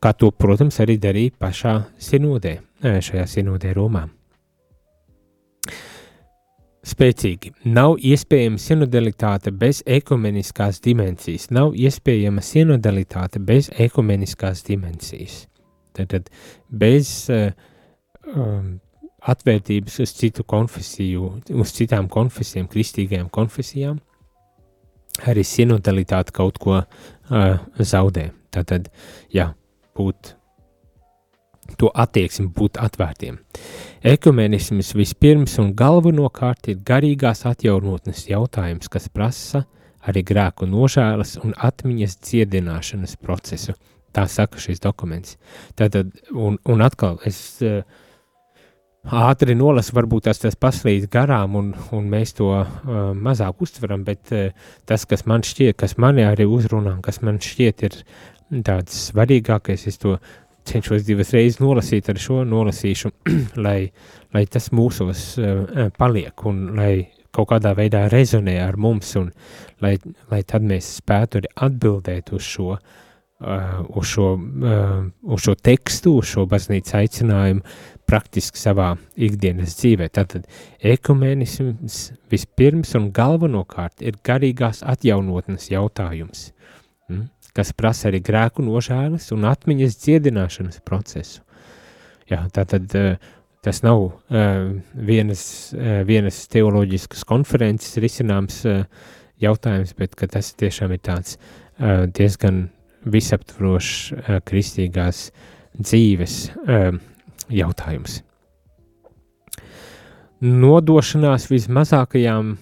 [0.00, 4.04] Kā to, protams, arī darīja pašā sinodē, uh, šajā sinodē Romā.
[6.80, 7.52] Spēcīgi.
[7.68, 11.50] Nav iespējama sinodalitāte bez ekumeniskās dimensijas.
[11.52, 15.46] Nav iespējama sinodalitāte bez ekumeniskās dimensijas.
[16.08, 16.30] Tad
[16.70, 17.50] bez uh,
[18.34, 18.78] um,
[19.20, 24.00] atvērtības uz citu konfesiju, uz citām konfesijām, kristīgajām konfesijām,
[25.28, 28.30] arī sinodalitāte kaut ko uh, zaudē.
[28.50, 28.88] Tātad,
[29.30, 29.52] jā,
[29.96, 30.34] būt
[31.78, 33.38] to attieksmi, būt atvērtiem.
[34.10, 39.64] Ekumenisms vispirms un galvenokārt ir garīgās atjaunotnes jautājums, kas prasa
[40.08, 43.76] arī grēku nožēlas un atmiņas dziedināšanas procesu,
[44.16, 45.36] Tā saka šis dokuments.
[45.78, 47.84] Tātad, un, un atkal, es uh,
[49.06, 52.66] ātri nolasu, varbūt tas, tas paslīd garām, un, un mēs to uh,
[53.14, 54.50] mazāk uztveram, bet uh,
[54.90, 57.98] tas, kas man šķiet, kas mani arī uzrunā, kas man šķiet ir
[58.66, 60.16] tāds svarīgākais, es to
[60.66, 63.12] cenšos divas reizes nolasīt, ar šo nolasīšu,
[63.66, 63.78] lai,
[64.34, 66.94] lai tas mūsos uh, paliek un lai
[67.30, 69.30] kaut kādā veidā rezonē ar mums, un
[69.86, 69.94] lai,
[70.34, 72.98] lai tad mēs spētu arī atbildēt uz šo uh,
[73.40, 77.64] uz, šo, uh, uz šo tekstu, uz šo baznīcas aicinājumu
[78.10, 80.10] praktiski savā ikdienas dzīvē.
[80.12, 80.48] Tātad
[80.84, 82.00] ekumenisms
[82.32, 86.50] vispirms un galvenokārt ir garīgās atjaunotnes jautājums,
[87.08, 91.40] mm, kas prasa arī grēku nožēlas un atmiņas dziedināšanas procesu.
[92.30, 93.14] Jā, tātad uh,
[93.60, 94.06] tas nav
[94.96, 95.40] vienas,
[96.08, 98.62] vienas teoloģiskas konferences risināms
[99.40, 101.36] jautājums, bet tas tiešām ir tāds
[102.16, 102.70] diezgan
[103.04, 105.28] visaptvarošs uh, kristīgās
[105.78, 106.98] dzīves uh,
[107.50, 108.20] jautājums.
[110.40, 112.54] Nodošanās vismazākajām,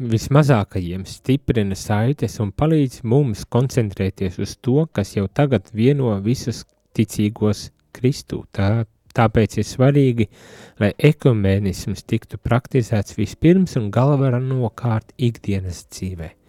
[0.00, 6.64] vismazākajiem stiprina saites un palīdz mums koncentrēties uz to, kas jau tagad vieno visus
[6.96, 8.46] ticīgos Kristu.
[8.56, 10.28] Tā, tāpēc ir svarīgi,
[10.80, 16.39] lai ekumēnisms tiktu praktizēts vispirms un galvenokārt ikdienas dzīvē.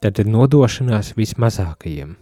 [0.00, 2.16] Tad nodošanās vismazākajiem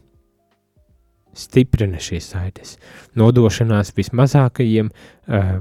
[1.38, 2.76] stiprina šīs saites.
[3.18, 5.60] Nodošanās vismazākajiem uh,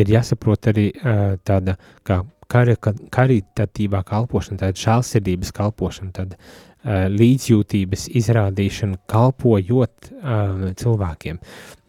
[0.00, 9.02] ir jāsaprot arī uh, tāda kā karitatīvā kalpošana, tāda žēlsirdības kalpošana, tāda uh, līdzjūtības izrādīšana,
[9.10, 11.42] kalpojot uh, cilvēkiem.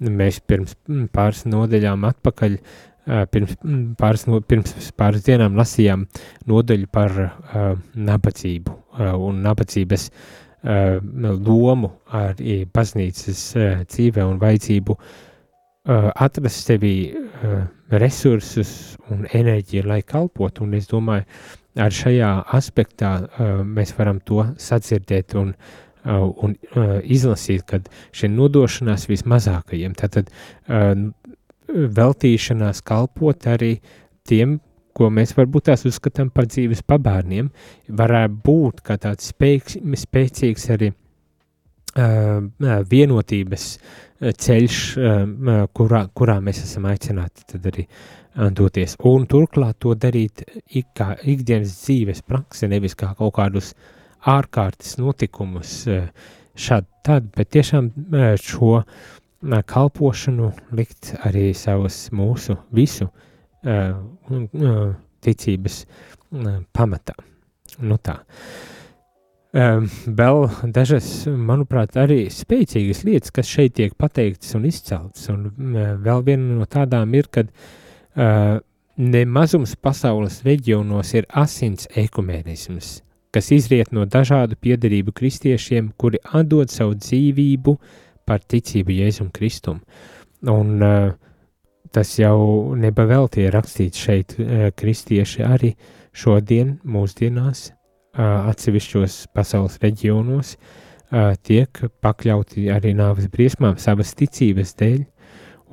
[0.10, 0.76] Mēs pirms
[1.14, 2.76] pāris nodeļām atpakaļ uh,
[3.32, 3.56] pirms
[4.00, 6.06] pāris, no, pirms pāris dienām lasījām
[6.50, 11.00] nodaļu par uh, nabadzību uh, un nabadzības uh,
[11.48, 20.02] lomu arī baznīcas uh, dzīvē un vajadzību uh, atrast sevī uh, resursus un enerģiju, lai
[20.04, 21.24] kalpotu, un es domāju,
[21.80, 25.76] ar šajā aspektā uh, mēs varam to sadzirdēt un uh,
[26.08, 30.94] un uh, izlasīt, kad šī nodošanās vismazākajiem, tātad uh,
[31.68, 33.78] veltīšanās kalpot arī
[34.28, 34.58] tiem,
[34.98, 37.52] ko mēs varbūt tās uzskatām par dzīves pabērniem,
[38.00, 42.48] varētu būt kā tāds spēks, spēcīgs arī uh,
[42.92, 43.68] vienotības
[44.18, 47.86] ceļš, uh, kurā, kurā mēs esam aicināti tad arī
[48.54, 48.98] doties.
[49.10, 53.72] Un turklāt to darīt ik, kā ikdienas dzīves prakse, nevis kā kaut kādus
[54.30, 56.10] ārkārtas notikumus uh,
[56.58, 57.92] šādi tad, bet tiešām
[58.42, 59.08] šo uh,
[59.42, 63.10] kalpošanu likt arī savus mūsu visu
[65.22, 65.84] ticības
[66.74, 67.14] pamatā.
[67.80, 68.20] Nu tā.
[69.54, 75.52] Vēl dažas, manuprāt, arī spēcīgas lietas, kas šeit tiek pateiktas un izceltas, un
[76.04, 77.50] vēl viena no tādām ir, kad
[78.98, 83.00] nemazums pasaules reģionos ir asins ekumēnisms,
[83.34, 87.96] kas izriet no dažādu piedarību kristiešiem, kuri atdod savu dzīvību uh,
[88.28, 89.82] par ticību Jēzum Kristum.
[90.48, 91.14] Un uh,
[91.94, 95.74] tas jau nebavelti ir rakstīts šeit, uh, kristieši arī
[96.18, 105.06] šodien, mūsdienās, uh, atsevišķos pasaules reģionos, uh, tiek pakļauti arī nāves briesmām savas ticības dēļ,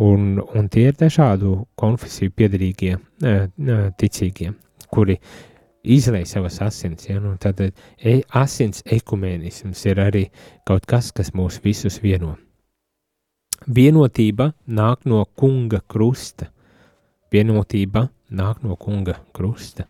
[0.05, 4.55] un, un tie ir dažādu konfesiju piedarīgie uh, ticīgie,
[4.95, 5.19] kuri
[5.85, 7.09] izlai savas asins.
[7.09, 7.21] Ja?
[7.21, 10.25] Nu, tad e, asins ekumēnisms ir arī
[10.67, 12.35] kaut kas, kas mūs visus vieno.
[13.65, 16.51] Vienotība nāk no kunga krusta.
[17.33, 19.87] Vienotība nāk no kunga krusta.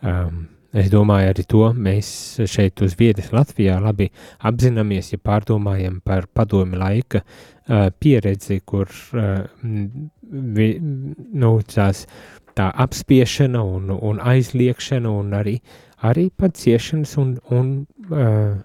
[0.00, 2.10] Um, es domāju, arī to mēs
[2.48, 4.08] šeit uz vietas Latvijā labi
[4.46, 9.42] apzināmies, ja pārdomājam par padomi laika uh, pieredzi, kur uh,
[10.30, 12.06] vi, nu, tās,
[12.60, 15.58] tā apspiešana un, un aizliekšana un arī,
[16.04, 17.70] arī pat ciešanas un, un
[18.12, 18.58] uh,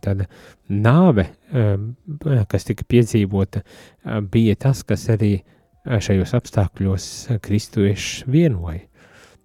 [0.00, 0.26] tāda
[0.68, 7.06] nāve, eh, kas tika piedzīvota, eh, bija tas, kas arī eh, šajos apstākļos
[7.44, 8.86] kristuieši vienoja.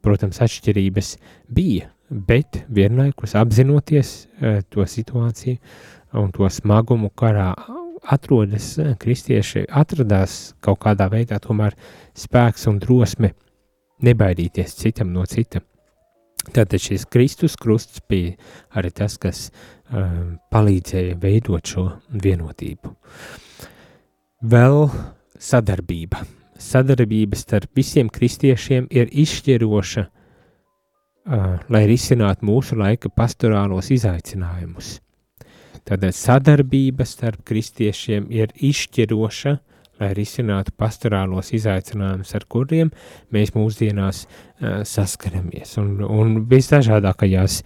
[0.02, 1.18] Protams, atšķirības
[1.52, 4.30] bija, bet vienlaikus apzinoties
[4.72, 5.58] to situāciju
[6.16, 7.52] un to smagumu, karā
[8.08, 11.76] atrodas kristieši, atradās kaut kādā veidā tomēr
[12.16, 13.34] spēks un drosme
[14.06, 15.62] nebaidīties citam no cita.
[16.50, 18.36] Tātad šis Kristus krusts bija
[18.80, 22.94] arī tas, kas uh, palīdzēja veidot šo vienotību.
[24.50, 24.88] Vēl
[25.40, 26.24] sadarbība.
[26.60, 34.98] Sadarbība starp visiem kristiešiem ir izšķiroša, uh, lai risinātu mūsu laika pastorālos izaicinājumus.
[35.88, 39.58] Tātad sadarbība starp kristiešiem ir izšķiroša,
[40.00, 42.92] lai risinātu pastorālos izaicinājumus, ar kuriem
[43.36, 47.62] mēs mūsdienās uh, saskaramies, un, un visdažādākajās,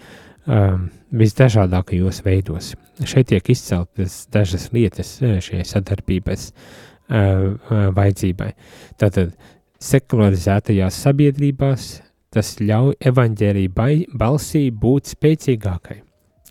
[0.48, 0.88] um,
[1.24, 2.74] visdažādākajos veidos.
[3.06, 8.54] Šeit tiek izceltas dažas lietas šai sadarbības uh, vajadzībai.
[9.02, 9.36] Tātad
[9.84, 11.92] sekularizētajās sabiedrībās
[12.34, 16.00] tas ļauj evaņģēlībai balsī būt spēcīgākai.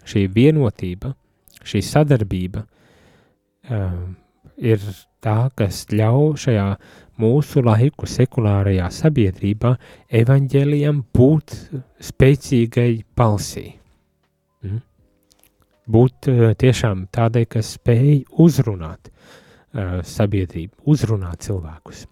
[0.07, 1.13] Šī vienotība,
[1.67, 2.65] šī sadarbība
[3.71, 4.15] um,
[4.57, 4.83] ir
[5.23, 6.67] tā, kas ļauj šajā
[7.23, 9.75] mūsu laiku sekulārajā sabiedrībā
[10.23, 11.57] evaņģēlijam būt
[12.03, 13.67] spēcīgai balsī.
[14.65, 14.81] Mm?
[15.93, 22.07] Būt uh, tiešām tādai, kas spēj uzrunāt uh, sabiedrību, uzrunāt cilvēkus.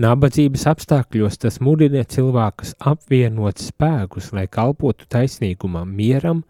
[0.00, 6.40] Nabadzības apstākļos tas mudina cilvēkus apvienot spēkus, lai kalpotu taisnīgumam, mieram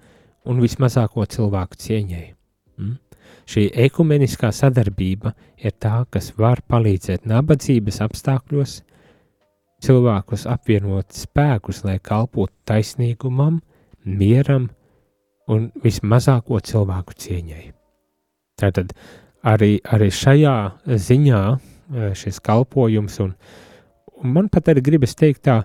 [0.46, 2.26] un vismazāko cilvēku cieņai.
[2.78, 2.98] Mm?
[3.50, 8.76] Šī ekumeniskā sadarbība ir tā, kas var palīdzēt nabadzības apstākļos
[9.82, 13.58] cilvēkus apvienot spēkus, lai kalpotu taisnīgumam,
[14.04, 14.68] mieram
[15.50, 17.64] un vismazāko cilvēku cieņai.
[18.60, 18.94] Tātad
[19.42, 20.56] arī, arī šajā
[21.08, 23.34] ziņā eh, šis kalpojums, un,
[24.20, 25.62] un man pat arī gribas teikt tā,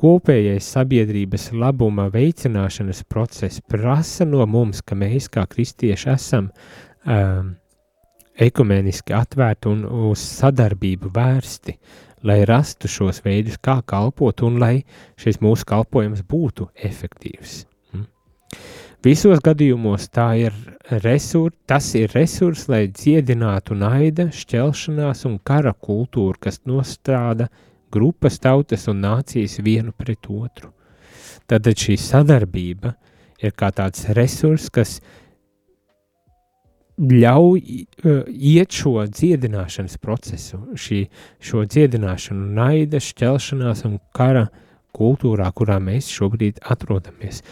[0.00, 6.48] kopējais sabiedrības labuma veicināšanas process prasa no mums, ka mēs kā kristieši esam
[7.06, 7.54] um,
[8.40, 11.76] ekumeniski atvērti un uz sadarbību vērsti,
[12.24, 14.82] lai rastu šos veidus, kā kalpot un lai
[15.20, 17.64] šis mūsu kalpojums būtu efektīvs.
[17.94, 18.06] Mm.
[19.04, 20.56] Visos gadījumos ir
[21.04, 27.48] resurs, tas ir resurs, lai dziedinātu naida, šķelšanās un kara kultūru, kas nostāda
[27.90, 30.72] grupas, tautas un nācijas vienu pret otru.
[31.46, 32.94] Tad šī sadarbība
[33.42, 35.00] ir kā tāds resurs, kas
[37.00, 41.04] ļauj uh, iet šo dziedināšanas procesu, šī,
[41.40, 44.48] šo dziedināšanu, naida, šķelšanās un kara
[44.96, 47.42] kultūrā, kurā mēs šobrīd atrodamies.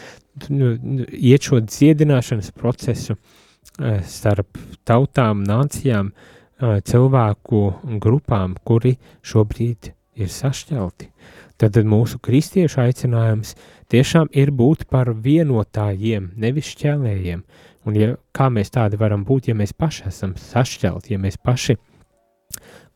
[0.49, 7.63] Nu, nu, iet šo dziedināšanas procesu uh, starp tautām, nācijām, uh, cilvēku
[8.03, 8.97] grupām, kuri
[9.27, 11.13] šobrīd ir sašķelti.
[11.59, 13.57] Tad mūsu kristiešu aicinājums
[13.91, 17.43] tiešām ir būt par vienotājiem, nevis šķēlējiem.
[17.89, 21.79] Un ja, kā mēs tādi varam būt, ja mēs paši esam sašķelti, ja mēs paši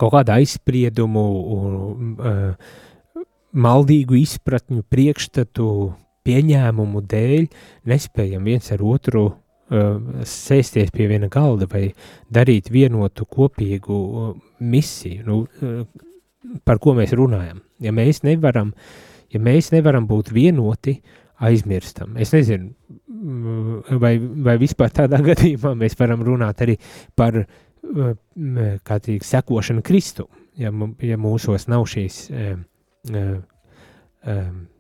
[0.01, 1.23] kaut kādu aizspriedumu,
[1.55, 2.75] un, uh,
[3.53, 5.69] maldīgu izpratņu, priekšstatu,
[6.27, 7.47] pieņēmumu dēļ
[7.91, 11.89] nespējam viens ar otru uh, sēsties pie viena galda vai
[12.33, 15.25] darīt vienotu kopīgu uh, misiju.
[15.29, 17.63] Nu, uh, par ko mēs runājam.
[17.83, 18.75] Ja mēs nevaram,
[19.33, 20.99] ja mēs nevaram būt vienoti,
[21.43, 22.15] aizmirstam.
[22.23, 22.71] Es nezinu,
[23.23, 26.77] vai, vai vispār tādā gadījumā mēs varam runāt arī
[27.17, 32.53] par mm, kā tīk, sekošanu Kristu, ja, ja mūsos nav šīs eh,
[33.13, 33.33] eh,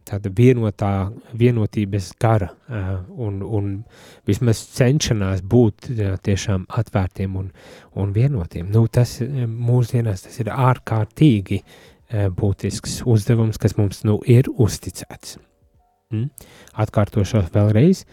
[0.02, 0.90] tāda vienotā,
[1.38, 2.48] vienotības gara
[3.08, 3.68] un, un
[4.26, 5.92] vismaz cenšanās būt
[6.26, 7.46] tiešām atvērtiem un,
[7.94, 8.66] un vienotiem.
[8.74, 11.62] Nu, tas mūsdienās tas ir ārkārtīgi
[12.38, 15.38] būtisks uzdevums, kas mums nu ir uzticēts.
[16.12, 16.28] Mm?
[16.82, 18.04] Atkārtošos vēlreiz,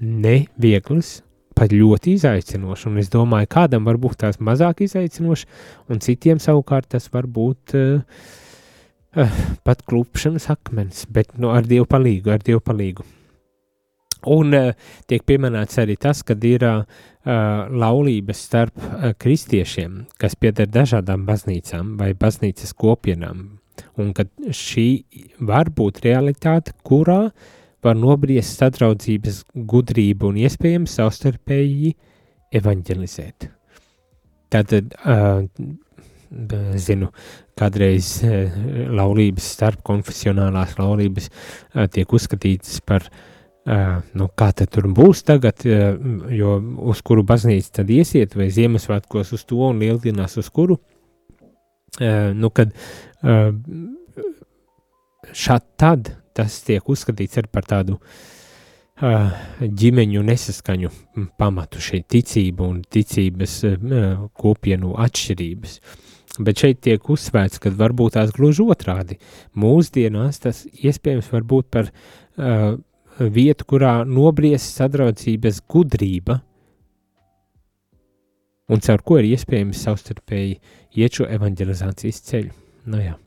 [0.00, 1.20] neviegls,
[1.56, 5.46] pat ļoti izaicinošs, un es domāju, kādam varbūt tās mazāk izaicinošs,
[5.92, 8.22] un citiem savukārt tas var būt uh,
[9.16, 13.06] uh, pat klupšanas akmens, bet nu, ar dievu palīgu, ar dievu palīgu.
[14.30, 14.72] Un uh,
[15.08, 16.82] tiek pieminēts arī tas, ka ir uh,
[17.24, 23.46] laulības starp uh, kristiešiem, kas pieder dažādām baznīcām vai baznīcas kopienām,
[24.00, 24.88] un ka šī
[25.40, 27.30] var būt realitāte, kurā
[27.84, 31.94] var nobriest sadraudzības gudrību un iespējams savstarpēji
[32.60, 33.48] evanģelizēt.
[34.50, 35.46] Tātad uh,
[36.78, 37.10] zinu,
[37.58, 38.52] kādreiz eh,
[38.94, 43.08] laulības, starp konfesionālās laulības eh, tiek uzskatītas par,
[43.66, 45.64] eh, nu, kā tur būs tagad,
[46.30, 46.56] jo
[46.92, 50.78] uz kuru baznīcu tad iesiet, vai Ziemassvētkos uz to un lieldienās uz kuru,
[52.00, 52.70] nu, kad
[55.36, 57.98] šād tad tas tiek uzskatīts arī par tādu
[59.00, 60.90] ģimeņu nesaskaņu
[61.40, 63.54] pamatu šeit ticību un ticības
[64.36, 65.76] kopienu atšķirības.
[65.80, 69.18] Uh, Bet šeit tiek uzsvērts, ka varbūt tās gluži otrādi.
[69.58, 72.76] Mūsdienās tas iespējams var būt par uh,
[73.18, 76.38] vietu, kurā nobriest sadraudzības gudrība,
[78.70, 80.60] un caur ko ir iespējams savstarpēji
[81.02, 82.54] iet šo evanģelizācijas ceļu.
[82.86, 83.18] Nu, jā.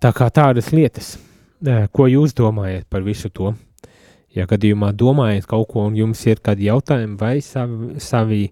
[0.00, 1.14] Tā kā tādas lietas,
[1.94, 3.54] ko jūs domājat par visu to?
[4.34, 8.44] Ja gadījumā domājat kaut ko un jums ir kādi jautājumi vai savi, savi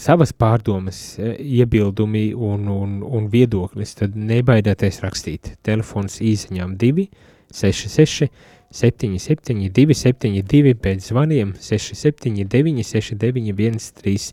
[0.00, 5.54] savas pārdomas, iebildumi un, un, un viedoklis, tad nebaidieties rakstīt.
[5.64, 7.08] Telefons īsiņām 2,
[7.52, 8.28] 66,
[8.72, 14.32] 77, 272, pēc zvaniem 679, 691, 3,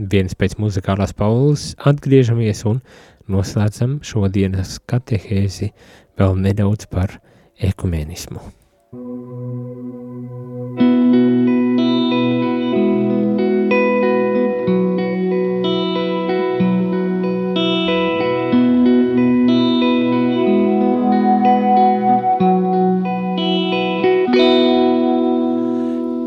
[0.00, 2.80] 1 pēc muzikālās paules atgriežamies un
[3.30, 5.70] noslēdzam šodienas katehēzi
[6.18, 7.18] vēl nedaudz par
[7.70, 8.42] ekumenismu.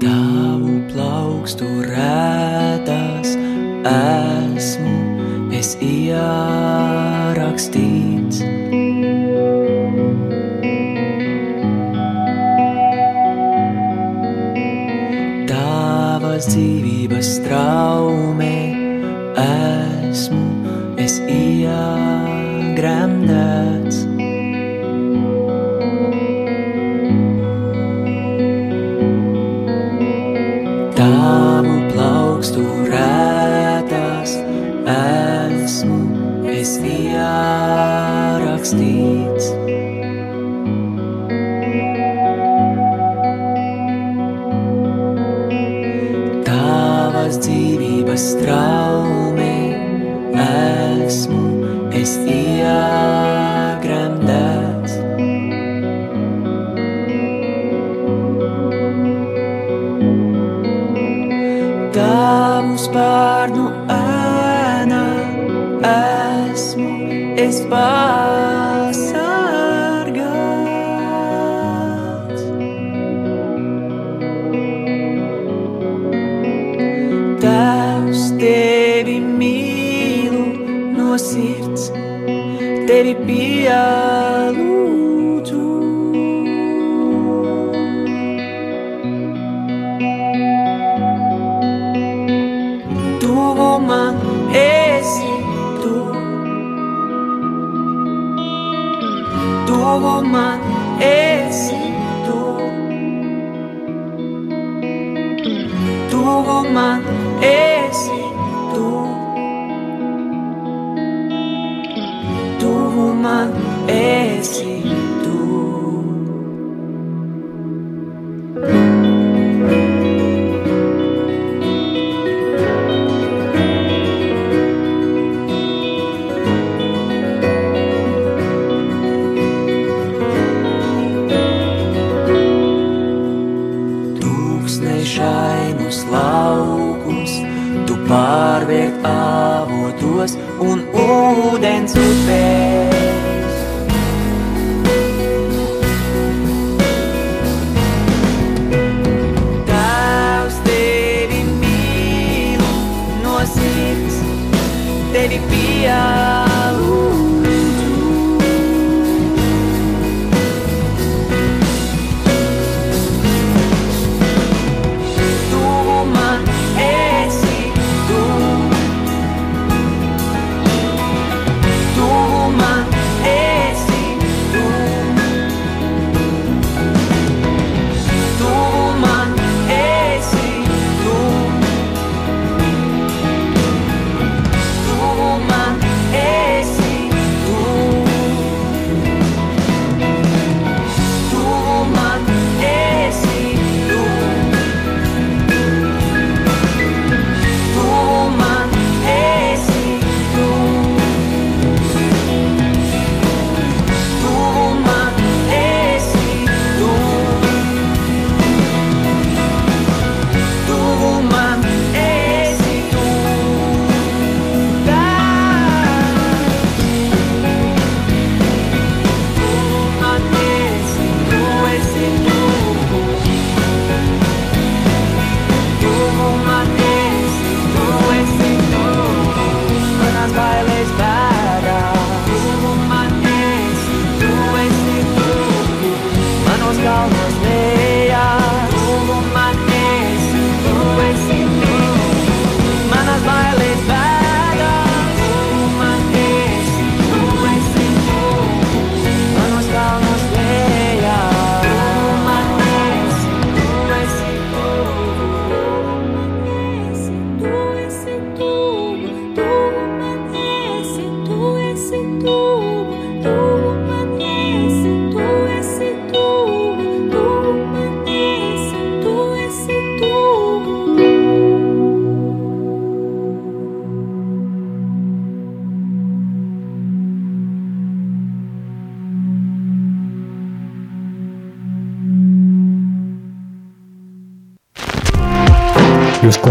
[0.03, 3.37] Tavu plaukstu rētās
[3.93, 4.92] esmu
[5.64, 6.43] es ierakstīts.
[15.47, 18.57] Tavas dzīvības traumē
[19.45, 20.43] esmu
[20.99, 21.74] es iegremdēts.
[48.14, 49.12] астрал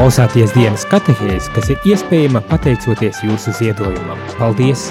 [0.03, 4.19] klausāties dienas katehēs, kas ir iespējama pateicoties jūsu ziedojumam.
[4.35, 4.89] Paldies!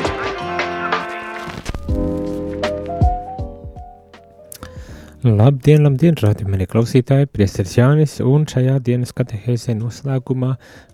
[5.27, 10.53] Labdien, labdien, rādījumie klausītāji, priesteris Jānis, un šajā dienas katehēzē noslēgumā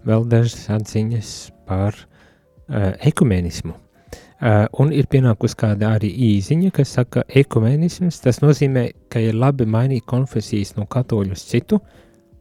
[0.09, 1.35] vēl dažas atziņas
[1.69, 3.75] par uh, ekumenismu.
[3.77, 9.69] Uh, un ir pienākusi kāda arī īziņa, kas saka, ekumenisms, tas nozīmē, ka ir labi
[9.69, 11.83] mainīt konfesijas no katoļu uz citu,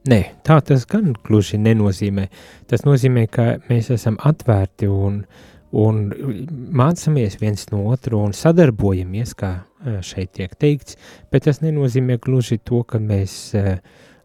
[0.07, 2.29] Nē, tā tas gan gluži nenozīmē.
[2.71, 5.23] Tas nozīmē, ka mēs esam atvērti un,
[5.75, 6.03] un
[6.79, 10.99] mācāmies viens no otru un sadarbojamies, kā eh, šeit tiek teikts,
[11.33, 13.81] bet tas nenozīmē gluži to, ka, mēs, eh,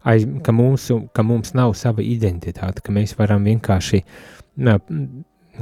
[0.06, 4.04] aiz, ka, mūsu, ka mums nav sava identitāte, ka mēs varam vienkārši
[4.62, 4.78] na,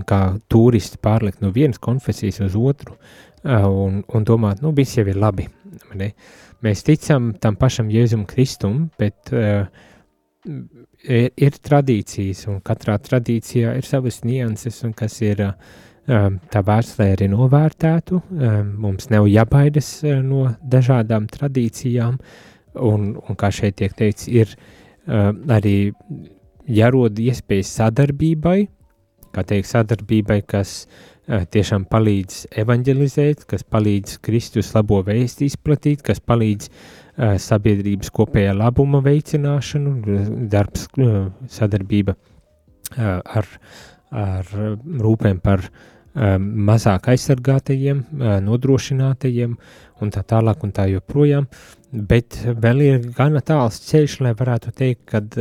[0.06, 5.08] kā turisti pārlikt no vienas konfesijas uz otru eh, un, un domāt, nu, viss jau
[5.08, 5.48] ir labi.
[5.96, 6.12] Ne?
[6.60, 9.64] Mēs ticam tam pašam Jēzum Kristum, bet uh,
[10.46, 16.96] ir, ir tradīcijas, un katrā tradīcijā ir savas nianses, un kas ir um, tā vērts,
[17.00, 18.22] lai arī novērtētu.
[18.30, 22.18] Um, mums nav jābaidas uh, no dažādām tradīcijām,
[22.80, 24.54] un, un kā šeit tiek teikts, ir
[25.06, 25.92] um, arī
[26.70, 28.58] jārod iespējas sadarbībai,
[29.34, 36.22] kā teikt, sadarbībai, kas uh, tiešām palīdz evanģelizēt, kas palīdz Kristus labo vēstu izplatīt, kas
[36.22, 39.94] palīdz uh, sabiedrības kopējā labuma veicināšanu,
[40.52, 40.86] darbs,
[41.52, 42.16] sadarbība
[42.98, 43.48] ar,
[44.10, 44.52] ar
[45.04, 45.66] rūpēm par
[46.70, 48.02] mazāk aizsargātajiem,
[48.46, 49.52] nodrošinātajiem
[50.02, 51.46] un tā tālāk un tā joprojām,
[51.92, 55.36] bet vēl ir gana tāls ceļš, lai varētu teikt, kad,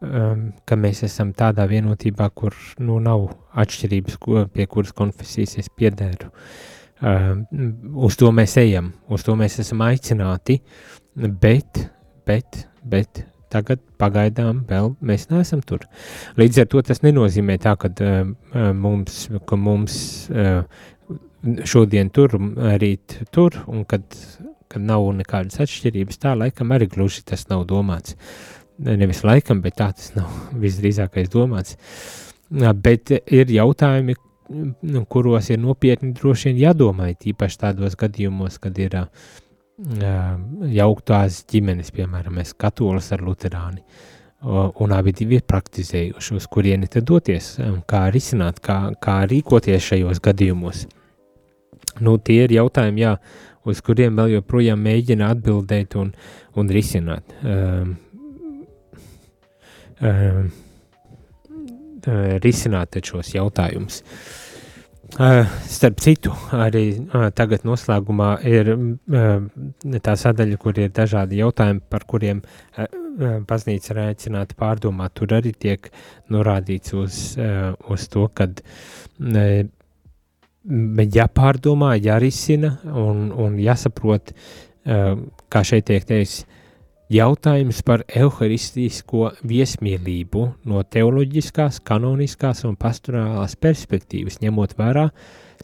[0.00, 4.18] ka mēs esam tādā vienotībā, kur nu, nav atšķirības,
[4.56, 6.32] pie kuras konfesijas es piedēru.
[6.32, 10.60] Uh, uz to mēs ejam, uz to mēs esam aicināti,
[11.14, 11.86] bet,
[12.26, 13.24] bet, bet
[13.54, 15.84] tagad pagaidām vēl mēs neesam tur.
[16.40, 18.32] Līdz ar to tas nenozīmē tā, ka uh,
[18.74, 19.96] mums, ka mums
[20.32, 20.64] uh,
[21.68, 22.36] šodien tur,
[22.80, 24.04] rīt tur, un kad,
[24.72, 28.16] kad nav nekādas atšķirības, tā laikam arī gluži tas nav domāts.
[28.84, 30.30] Nevis laikam, bet tā tas nav
[30.64, 31.78] visdrīzākais domāts.
[32.54, 34.16] Bet ir jautājumi,
[35.08, 39.06] kuros ir nopietni droši vien jādomā, īpaši tādos gadījumos, kad ir uh,
[40.70, 43.82] jauktās ģimenes, piemēram, mēs katolis ar luterāni,
[44.44, 47.54] un abi divi ir praktizējuši, uz kurieni tad doties,
[47.88, 50.84] kā risināt, kā, kā rīkoties šajos gadījumos.
[52.02, 53.16] Nu, tie ir jautājumi, jā,
[53.64, 56.12] uz kuriem vēl joprojām mēģina atbildēt un,
[56.58, 57.34] un risināt.
[57.42, 57.94] Um,
[60.02, 60.50] um,
[62.44, 64.02] risināt šos jautājumus.
[65.14, 68.70] Uh, starp citu, arī uh, tagad noslēgumā ir
[70.02, 72.40] tā sadaļa, kur ir dažādi jautājumi, par kuriem
[73.46, 75.14] baznīca ir aicināta pārdomāt.
[75.14, 75.86] Tur arī tiek
[76.34, 78.48] norādīts uz, uz to, ka
[81.14, 84.34] jāpārdomā, jārisina un, un jāsaprot,
[84.84, 86.42] kā šeit tiek teikts,
[87.12, 95.10] Jautājums par evaharistisko viesmīlību no teoloģiskās, kanoniskās un pastorālās perspektīvas, ņemot vērā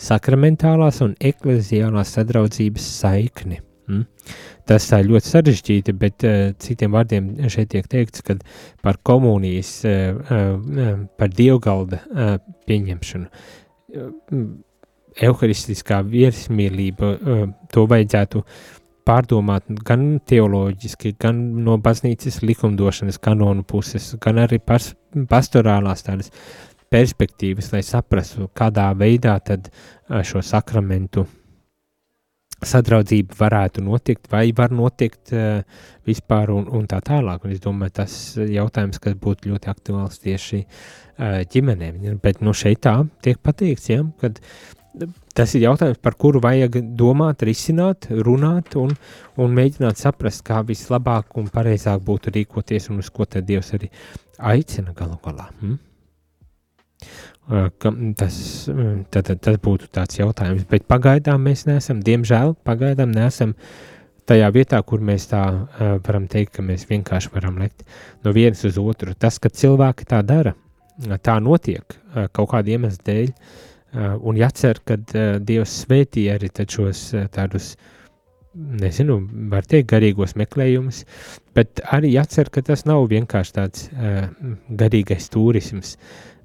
[0.01, 3.63] sakramentālās un ekleziālās sadraudzības saikni.
[3.89, 4.05] Mm?
[4.69, 8.37] Tas tā ļoti sarežģīti, bet uh, citiem vārdiem šeit tiek teikts, ka
[8.85, 12.35] par komunijas, uh, uh, par dievgalda uh,
[12.69, 13.31] pieņemšanu,
[13.97, 14.45] uh,
[15.17, 18.77] evaharistiskā viesmīlība, uh, to vajadzētu uh,
[19.11, 24.93] pārdomāt gan teoloģiski, gan no baznīcas likumdošanas kanonu puses, gan arī pas,
[25.31, 26.31] pastorālās tādas
[26.91, 29.71] perspektīvas, lai saprastu, kādā veidā tad
[30.27, 31.27] šo sakramentu
[32.67, 35.63] sadraudzība varētu notikt, vai var notikt uh,
[36.09, 37.47] vispār un, un tā tālāk.
[37.47, 42.03] Un es domāju, tas jautājums, kas būtu ļoti aktuāls tieši uh, ģimenēm.
[42.23, 44.43] Bet nu šeit tā tiek pateikts, ja, kad
[45.35, 48.95] tas ir jautājums, par kuru vajag domāt, risināt, runāt un,
[49.41, 53.91] un mēģināt saprast, kā vislabāk un pareizāk būtu rīkoties un uz ko tad Dievs arī
[54.53, 55.49] aicina galu galā.
[55.61, 55.79] Hmm?
[58.21, 58.35] Tas,
[59.11, 63.57] tad, tas būtu tāds jautājums, bet pagaidām mēs neesam, diemžēl, pagaidām neesam
[64.31, 67.83] tajā vietā, kur mēs tā uh, varam teikt, ka mēs vienkārši varam lekt
[68.23, 69.17] no vienas uz otru.
[69.19, 70.53] Tas, ka cilvēki tā dara,
[71.25, 76.51] tā notiek uh, kaut kāda iemesla dēļ, Uh, un jācer, ka uh, Dievs svētī arī
[76.69, 77.75] šos uh, tādus,
[78.55, 79.21] nezinu,
[79.51, 81.05] var teikt, garīgos meklējumus,
[81.55, 83.85] bet arī jācer, ka tas nav vienkārši tāds
[84.75, 85.93] garīgais turisms,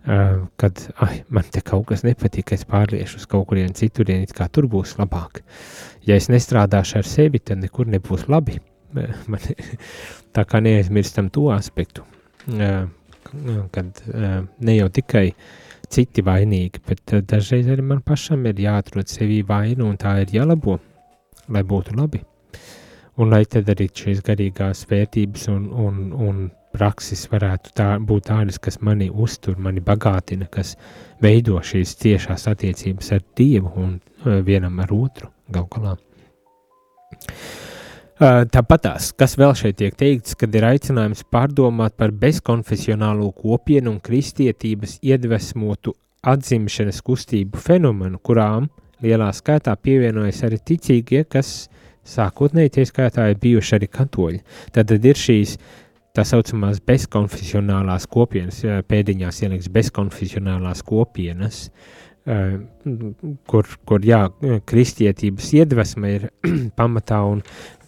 [0.06, 4.46] kad, ai, man te kaut kas nepatīk, es pārliešu uz kaut kurien citurien, it kā
[4.54, 5.42] tur būs labāk.
[6.06, 8.60] Ja es nestrādāšu ar sevi, tad nekur nebūs labi.
[8.94, 9.42] Man,
[10.38, 12.06] tā kā neaizmirstam to aspektu,
[13.74, 15.65] kad ne jau tikai uh,
[15.96, 20.34] citi vainīgi, bet eh, dažreiz arī man pašam ir jāatrod sevī vainu un tā ir
[20.36, 20.80] jālabo,
[21.50, 22.22] lai būtu labi.
[23.22, 26.42] Un lai tad arī šīs garīgās vērtības un, un, un
[26.76, 30.74] prakses varētu tā, būt tādas, kas mani uztur, mani bagātina, kas
[31.24, 35.96] veido šīs ciešās attiecības ar Dievu un uh, vienam ar otru gal galā.
[38.16, 45.02] Tāpatās, kas vēl šeit tiek teikts, kad ir aicinājums pārdomāt par bezkonfesionālo kopienu un kristietības
[45.04, 45.92] iedvesmotu
[46.24, 48.70] atzimšanas kustību fenomenu, kurām
[49.04, 51.68] lielā skaitā pievienojas arī ticīgie, kas
[52.08, 54.40] sākotnēji tie skaitā ir bijuši arī katoļi.
[54.72, 55.58] Tad ir šīs
[56.16, 61.66] tā saucamās bezkonfesionālās kopienas, pēdiņās ieliks bezkonfesionālās kopienas,
[62.26, 64.22] kur, kur jā,
[64.66, 66.30] kristietības iedvesma ir
[66.80, 67.44] pamatā un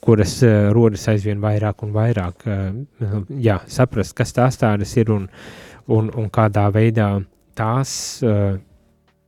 [0.08, 2.47] kuras uh, rodas aizvien vairāk un vairāk.
[2.47, 5.28] Uh, jā, saprast, kas tās tādas ir un,
[5.91, 7.12] un, un kādā veidā
[7.58, 7.91] tās
[8.24, 8.55] uh,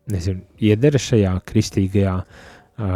[0.10, 2.90] nezinu, iedara šajā kristīgajā uh,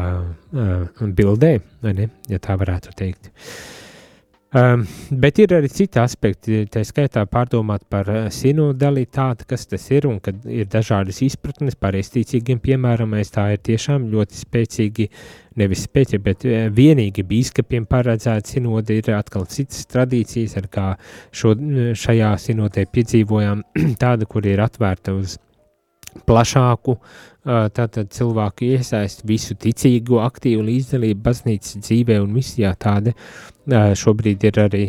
[0.56, 1.56] uh, bildē,
[1.92, 3.30] ne, ja tā varētu teikt.
[3.34, 3.83] Uh,
[4.54, 10.06] Um, bet ir arī citi aspekti, tā skaitā pārdomāt par uh, sinodalitāti, kas tas ir
[10.06, 15.08] un kad ir dažādas izpratnes par estīcīgiem, piemēram, tā ir tiešām ļoti spēcīgi,
[15.58, 19.00] nevis spēcīgi, bet uh, vienīgi bīskapiem paredzēta sinode.
[19.02, 20.86] Ir atkal citas tradīcijas, ar kā
[21.34, 21.56] šo,
[21.98, 23.66] šajā sinodē piedzīvojām
[24.06, 25.40] tāda, kur ir atvērta uz
[26.28, 26.98] plašāku
[27.44, 32.72] tātad cilvēku iesaist visu ticīgo aktīvu līdzdalību baznīcas dzīvē un misijā.
[32.80, 33.12] Tāda
[34.00, 34.84] šobrīd ir arī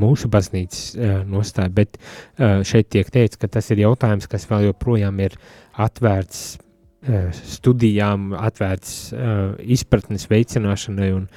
[0.00, 0.96] mūsu baznīcas
[1.30, 2.00] nostāja, bet
[2.66, 5.38] šeit tiek teikts, ka tas ir jautājums, kas vēl joprojām ir
[5.78, 11.28] atvērts uh, studijām, atvērts uh, izpratnes veicināšanai un,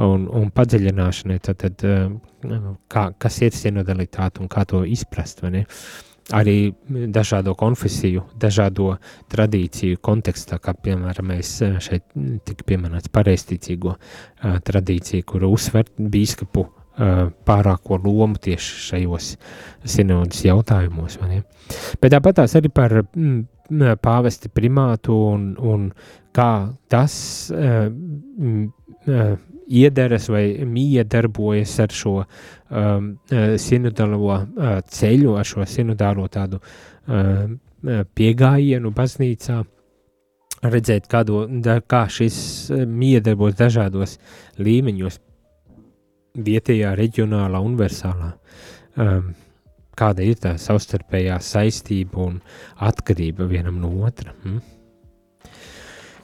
[0.00, 5.52] un, un padziļināšanai, tad, tad uh, kā, kas ir sinodalitāte un kā to izprast, vai
[5.58, 5.64] ne?
[6.36, 6.70] Arī
[7.10, 8.92] dažādo konfesiju, dažādo
[9.32, 12.04] tradīciju kontekstā, kā piemēram mēs šeit
[12.46, 19.32] tika pieminēts pareisticīgo uh, tradīciju, kuru uzsver bīskapu uh, pārāko lomu tieši šajos
[19.82, 21.42] sinodas jautājumos, ne?
[22.00, 25.90] Bet tāpat tās arī par mm, pāvesti primātu un, un
[26.36, 26.50] kā
[26.90, 27.14] tas
[27.54, 29.34] uh, uh,
[29.70, 32.14] iederas vai miedarbojas ar šo
[32.70, 33.10] um,
[33.60, 37.44] sinodālo uh, ceļu, ar šo sinodālo tādu uh,
[38.14, 39.60] piegājienu baznīcā,
[40.62, 42.36] redzēt, kādo, da, kā šis
[42.86, 44.18] miedarbojas dažādos
[44.60, 45.20] līmeņos,
[46.40, 48.34] vietējā, reģionālā, universālā.
[49.00, 49.32] Um,
[50.00, 52.38] kāda ir tā savstarpējā saistība un
[52.80, 54.32] atkarība vienam no otra.
[54.44, 54.60] Hmm?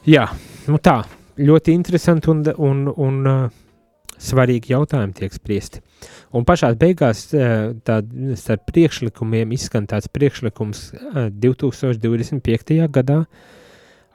[0.07, 0.25] Jā,
[0.71, 1.01] nu tā,
[1.37, 3.63] ļoti interesanti un, un, un uh,
[4.21, 5.81] svarīgi jautājumi tiek spriesti.
[6.35, 7.71] Un pašā beigās uh,
[8.37, 12.77] starp priekšlikumiem izskan tāds priekšlikums uh, 2025.
[12.93, 13.21] gadā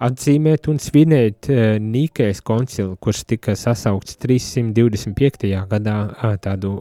[0.03, 5.51] atzīmēt un svinēt uh, Nīkais koncilu, kurš tika sasaukts 325.
[5.71, 5.99] gadā
[6.43, 6.79] tādu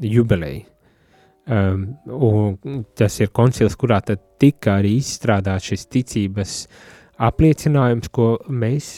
[0.00, 0.66] jubileju.
[1.50, 1.96] Um,
[2.94, 3.98] tas ir koncils, kurā
[4.38, 6.52] tika arī izstrādāts šis ticības
[7.26, 8.90] apliecinājums, ko mēs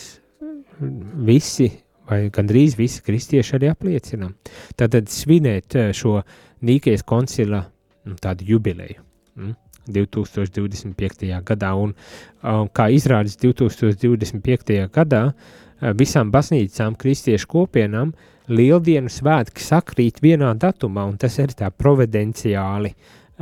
[1.24, 1.70] visi,
[2.12, 4.36] vai gandrīz visi kristieši arī apliecinām.
[4.78, 6.20] Tātad svinēt eh, šo
[6.62, 7.64] Nīkijas koncila
[8.06, 9.02] nu, tādu jubileju.
[9.40, 9.58] Mm?
[9.82, 11.24] 2025.
[11.42, 14.76] gadā, un um, kā izrādās 2025.
[14.94, 21.54] gadā, uh, visām baznīcām, kristiešu kopienām uh, lieldienu svētki sakrīt vienā datumā, un tas ir
[21.58, 22.92] tā providenciāli.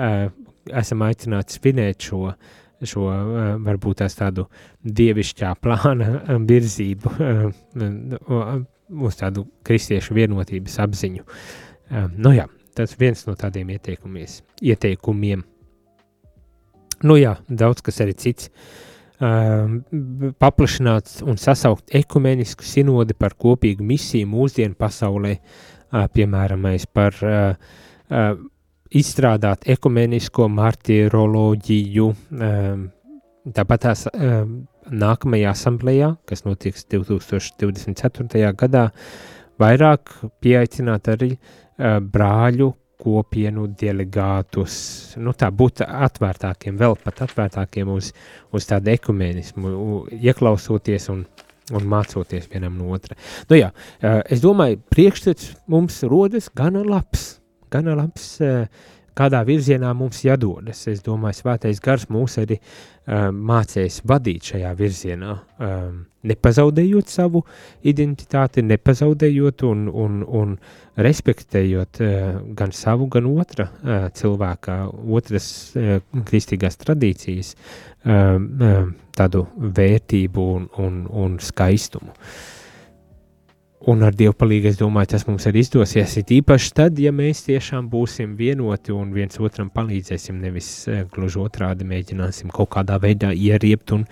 [0.01, 0.29] Uh,
[0.77, 2.35] esam aicināti svinēt šo,
[2.87, 3.17] šo uh,
[3.65, 4.47] varbūt tādu
[4.85, 8.61] dievišķā plāna virzību uh,
[8.91, 11.23] uz tādu kristiešu vienotības apziņu.
[12.19, 15.45] Nu jā, tas viens no tādiem ieteikumiem.
[17.07, 18.51] Nu jā, daudz kas arī cits.
[19.21, 25.37] Paplašināt un sasaukt ekumenisku sinodi par kopīgu misiju mūsdienu pasaulē,
[26.15, 27.55] piemēram, par uh,
[28.97, 32.85] izstrādāt ekumenisko martiroloģiju, um,
[33.55, 34.61] tāpat tās um,
[34.91, 38.53] nākamajā asamblējā, kas notiks 2024.
[38.59, 38.89] gadā,
[39.61, 41.35] vairāk pieaicināt arī
[41.81, 44.75] brāļu kopienu delegātus,
[45.21, 48.11] nu tā būt atvērtākiem, vēl pat atvērtākiem uz,
[48.53, 49.73] uz tādu ekumenismu,
[50.21, 51.25] ieklausoties un,
[51.73, 53.17] un mācoties vienam no otra.
[53.49, 53.71] Nu jā,
[54.29, 57.40] es domāju, priekšstats mums rodas gana labs,
[57.71, 58.33] gana labs,
[59.21, 60.85] kādā virzienā mums jādodas.
[60.91, 67.43] Es domāju, svētais gars mūs arī um, mācīs vadīt šajā virzienā, um, nepazaudējot savu
[67.87, 70.55] identitāti, nepazaudējot un, un, un
[71.01, 72.15] respektējot uh,
[72.57, 74.79] gan savu, gan otra uh, cilvēka,
[75.19, 75.99] otras uh,
[76.31, 79.47] kristīgās tradīcijas um, um, tādu
[79.81, 82.15] vērtību un, un, un skaistumu.
[82.15, 82.60] Uh,
[83.89, 86.19] Un ar Dievu palīdzību, es domāju, tas mums arī izdosies.
[86.21, 91.41] It īpaši tad, ja mēs tiešām būsim vienoti un viens otram palīdzēsim, nevis uh, gluži
[91.41, 94.05] otrādi mēģināsim kaut kādā veidā ieriept un,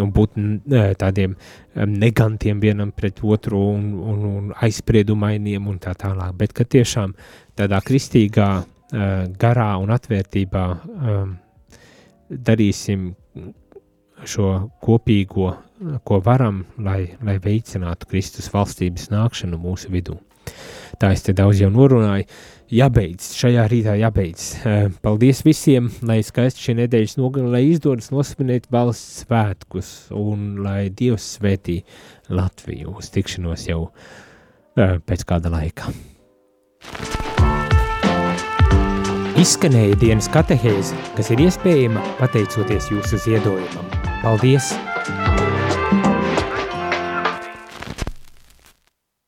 [0.00, 5.92] un būt uh, tādiem um, negantiem vienam pret otru un, un, un aizspriedumainiem un tā
[5.92, 6.32] tālāk.
[6.40, 7.12] Bet ka tiešām
[7.60, 8.52] tādā kristīgā
[9.40, 10.62] garā un atvērtībā
[12.28, 13.06] darīsim
[14.28, 14.48] šo
[14.84, 15.52] kopīgo
[16.04, 20.18] ko varam, lai, lai veicinātu Kristus valstības nākšanu mūsu vidū.
[21.00, 22.26] Tā es te daudz jau norunāju.
[22.72, 24.46] Jābeidz, šajā rītā jābeidz.
[25.04, 31.34] Paldies visiem, lai skaisti šī nedēļas nogala, lai izdodas nosvinēt valsts svētkus un lai Dievs
[31.36, 31.82] svētī
[32.32, 33.82] Latviju uz tikšanos jau
[34.78, 35.92] pēc kāda laika.
[39.42, 43.96] Izskanēja dienas katehēze, kas ir iespējama pateicoties jūsu ziedojumam.
[44.22, 44.72] Paldies!